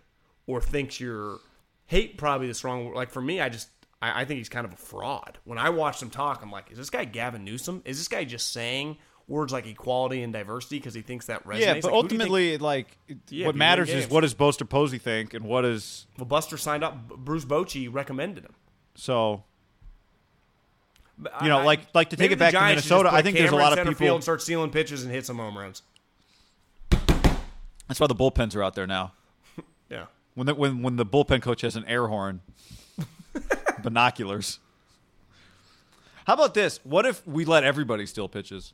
or 0.48 0.62
thinks 0.62 1.00
you're 1.00 1.40
hate. 1.86 2.18
Probably 2.18 2.48
the 2.48 2.54
strong 2.54 2.86
word. 2.86 2.96
Like 2.96 3.12
for 3.12 3.22
me, 3.22 3.42
I 3.42 3.50
just 3.50 3.70
I, 4.02 4.22
I 4.22 4.26
think 4.26 4.40
he's 4.40 4.50
kind 4.50 4.66
of 4.66 4.74
a 4.74 4.78
fraud. 4.78 5.38
When 5.44 5.58
I 5.58 5.70
watch 5.70 6.02
him 6.02 6.10
talk, 6.10 6.42
I'm 6.42 6.52
like, 6.52 6.72
is 6.72 6.78
this 6.78 6.90
guy 6.90 7.06
Gavin 7.06 7.44
Newsom? 7.44 7.82
Is 7.86 7.98
this 7.98 8.08
guy 8.08 8.24
just 8.24 8.52
saying 8.52 8.98
words 9.32 9.52
like 9.54 9.66
equality 9.66 10.22
and 10.24 10.32
diversity 10.34 10.78
because 10.78 10.94
he 10.94 11.02
thinks 11.02 11.26
that 11.28 11.44
resonates? 11.46 11.60
Yeah, 11.60 11.74
but 11.74 11.76
who 11.76 11.82
do 11.82 11.82
think- 11.82 11.94
ultimately, 12.04 12.58
like 12.58 12.98
Yeah, 13.30 13.48
what 13.48 13.56
matters 13.56 13.90
is 13.90 14.10
what 14.10 14.22
does 14.22 14.34
Buster 14.34 14.66
Posey 14.66 14.98
think, 15.00 15.34
and 15.34 15.46
what 15.46 15.66
is 15.66 16.06
well, 16.18 16.26
Buster 16.26 16.58
signed 16.58 16.84
up. 16.84 17.08
Bruce 17.10 17.46
Bochy 17.46 17.92
recommended 17.92 18.44
him. 18.46 18.54
so. 18.96 19.44
You 21.44 21.50
know, 21.50 21.60
I- 21.60 21.64
like- 21.64 21.82
like 21.94 22.10
to 22.10 22.16
take 22.16 22.32
it 22.32 22.40
back 22.40 22.52
to 22.52 22.58
Giants 22.58 22.82
should 22.84 22.90
Minnesota, 22.94 23.16
I 23.16 23.22
think 23.22 23.38
there's 23.38 23.52
a 23.52 23.56
lot 23.56 23.74
of 23.78 23.80
people- 23.86 23.94
field 24.06 24.16
and 24.16 24.24
start 24.24 24.42
stealing 24.42 24.72
pitches 24.72 25.04
and 25.04 25.12
hit 25.14 25.24
some 25.26 25.38
home 25.38 25.56
runs. 25.56 25.84
That's 26.90 28.00
why 28.00 28.08
the 28.08 28.16
bullpens 28.16 28.56
are 28.56 28.64
out 28.64 28.74
there 28.76 28.88
now. 28.88 29.14
Yeah. 29.90 30.06
When 30.36 30.48
the, 30.48 30.56
when 30.56 30.82
when 30.82 30.96
the 30.96 31.06
bullpen 31.06 31.42
coach 31.42 31.62
has 31.62 31.76
an 31.76 31.84
air 31.86 32.08
horn, 32.08 32.40
binoculars. 33.84 34.60
How 36.26 36.34
about 36.36 36.54
this? 36.54 36.80
What 36.84 37.06
if 37.06 37.26
we 37.28 37.44
let 37.46 37.64
everybody 37.66 38.06
steal 38.06 38.30
pitches? 38.30 38.74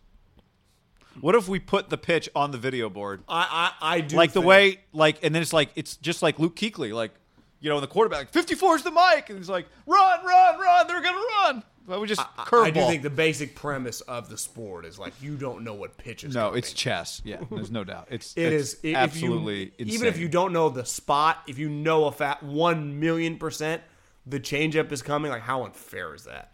What 1.22 1.36
if 1.36 1.48
we 1.48 1.60
put 1.60 1.90
the 1.90 1.98
pitch 1.98 2.30
on 2.36 2.52
the 2.52 2.58
video 2.58 2.90
board? 2.90 3.24
I 3.28 3.72
I, 3.82 3.96
I 3.96 4.02
do 4.02 4.16
like 4.16 4.32
the 4.34 4.40
think- 4.42 4.46
way 4.50 4.80
like 4.94 5.24
and 5.24 5.34
then 5.34 5.42
it's 5.42 5.54
like 5.54 5.70
it's 5.76 5.98
just 5.98 6.22
like 6.22 6.40
Luke 6.40 6.56
Kuechly, 6.56 6.94
like 6.94 7.12
you 7.60 7.70
know 7.70 7.78
in 7.78 7.82
the 7.82 7.88
quarterback 7.88 8.20
like 8.20 8.30
54 8.30 8.76
is 8.78 8.84
the 8.84 8.92
mic 8.92 9.30
and 9.30 9.38
he's 9.40 9.50
like 9.50 9.66
run 9.88 10.26
run 10.26 10.60
run 10.60 10.88
they're 10.88 11.02
gonna 11.02 11.18
run 11.18 11.64
but 11.88 12.00
we 12.00 12.08
just 12.08 12.22
I, 12.22 12.44
curveball 12.44 12.64
I 12.66 12.70
do 12.70 12.82
think 12.82 13.02
the 13.02 13.10
basic 13.10 13.56
premise 13.56 14.02
of 14.02 14.30
the 14.30 14.38
sport 14.38 14.86
is 14.86 15.00
like 15.00 15.14
you 15.24 15.36
don't 15.38 15.64
know 15.64 15.74
what 15.74 15.98
pitches. 15.98 16.36
no 16.36 16.50
coming. 16.50 16.60
it's 16.60 16.72
chess 16.74 17.20
yeah 17.26 17.38
there's 17.50 17.72
no 17.72 17.84
doubt 17.84 18.10
it's 18.12 18.34
It 18.38 18.54
it's 18.54 18.76
is 18.76 18.96
absolutely 18.96 19.58
you, 19.60 19.72
insane. 19.80 19.94
even 19.96 20.08
if 20.08 20.20
you 20.20 20.28
don't 20.28 20.54
know 20.54 20.70
the 20.70 20.86
spot, 20.86 21.42
if 21.48 21.58
you 21.58 21.68
know 21.68 22.06
a 22.06 22.12
fat 22.12 22.44
one 22.44 23.00
million 23.00 23.38
percent 23.40 23.82
the 24.28 24.40
changeup 24.40 24.92
is 24.92 25.02
coming. 25.02 25.32
Like 25.32 25.42
how 25.42 25.64
unfair 25.66 26.14
is 26.14 26.26
that? 26.26 26.52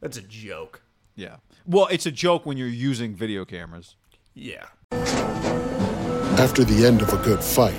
That's 0.00 0.16
a 0.16 0.22
joke. 0.22 0.82
Yeah 1.16 1.36
well 1.66 1.86
it's 1.90 2.06
a 2.06 2.12
joke 2.12 2.44
when 2.44 2.56
you're 2.56 2.68
using 2.68 3.14
video 3.14 3.44
cameras 3.44 3.96
Yeah. 4.34 4.66
After 6.36 6.64
the 6.64 6.84
end 6.84 7.00
of 7.00 7.12
a 7.12 7.16
good 7.18 7.42
fight, 7.42 7.78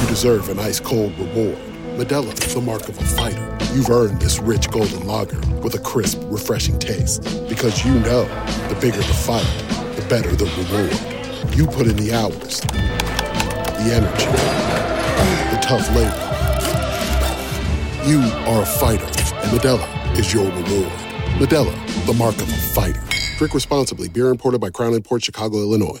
you 0.00 0.08
deserve 0.08 0.48
an 0.48 0.58
ice 0.58 0.80
cold 0.80 1.12
reward. 1.18 1.58
Modelo 1.98 2.32
is 2.32 2.54
the 2.54 2.60
mark 2.62 2.88
of 2.88 2.98
a 2.98 3.04
fighter. 3.04 3.58
You've 3.74 3.90
earned 3.90 4.22
this 4.22 4.40
rich 4.40 4.70
golden 4.70 5.06
lager 5.06 5.38
with 5.60 5.74
a 5.74 5.78
crisp, 5.78 6.18
refreshing 6.24 6.78
taste. 6.78 7.22
Because 7.46 7.84
you 7.84 7.92
know 8.00 8.24
the 8.68 8.78
bigger 8.80 8.96
the 8.96 9.18
fight, 9.28 9.46
the 9.96 10.06
better 10.08 10.34
the 10.34 10.46
reward. 10.56 11.54
You 11.54 11.66
put 11.66 11.86
in 11.86 11.96
the 11.96 12.14
hours, 12.14 12.60
the 12.62 13.92
energy, 13.92 14.32
the 15.52 15.60
tough 15.60 15.86
labor. 15.94 16.30
You 18.08 18.20
are 18.50 18.62
a 18.62 18.66
fighter, 18.66 19.04
and 19.04 19.50
Modelo 19.52 20.18
is 20.18 20.32
your 20.32 20.46
reward. 20.50 21.03
Modelo, 21.34 21.74
the 22.06 22.14
mark 22.14 22.36
of 22.36 22.48
a 22.48 22.56
fighter. 22.56 23.02
Drink 23.38 23.54
responsibly. 23.54 24.08
Beer 24.08 24.28
imported 24.28 24.60
by 24.60 24.70
Crown 24.70 25.02
Port 25.02 25.24
Chicago, 25.24 25.58
Illinois. 25.58 26.00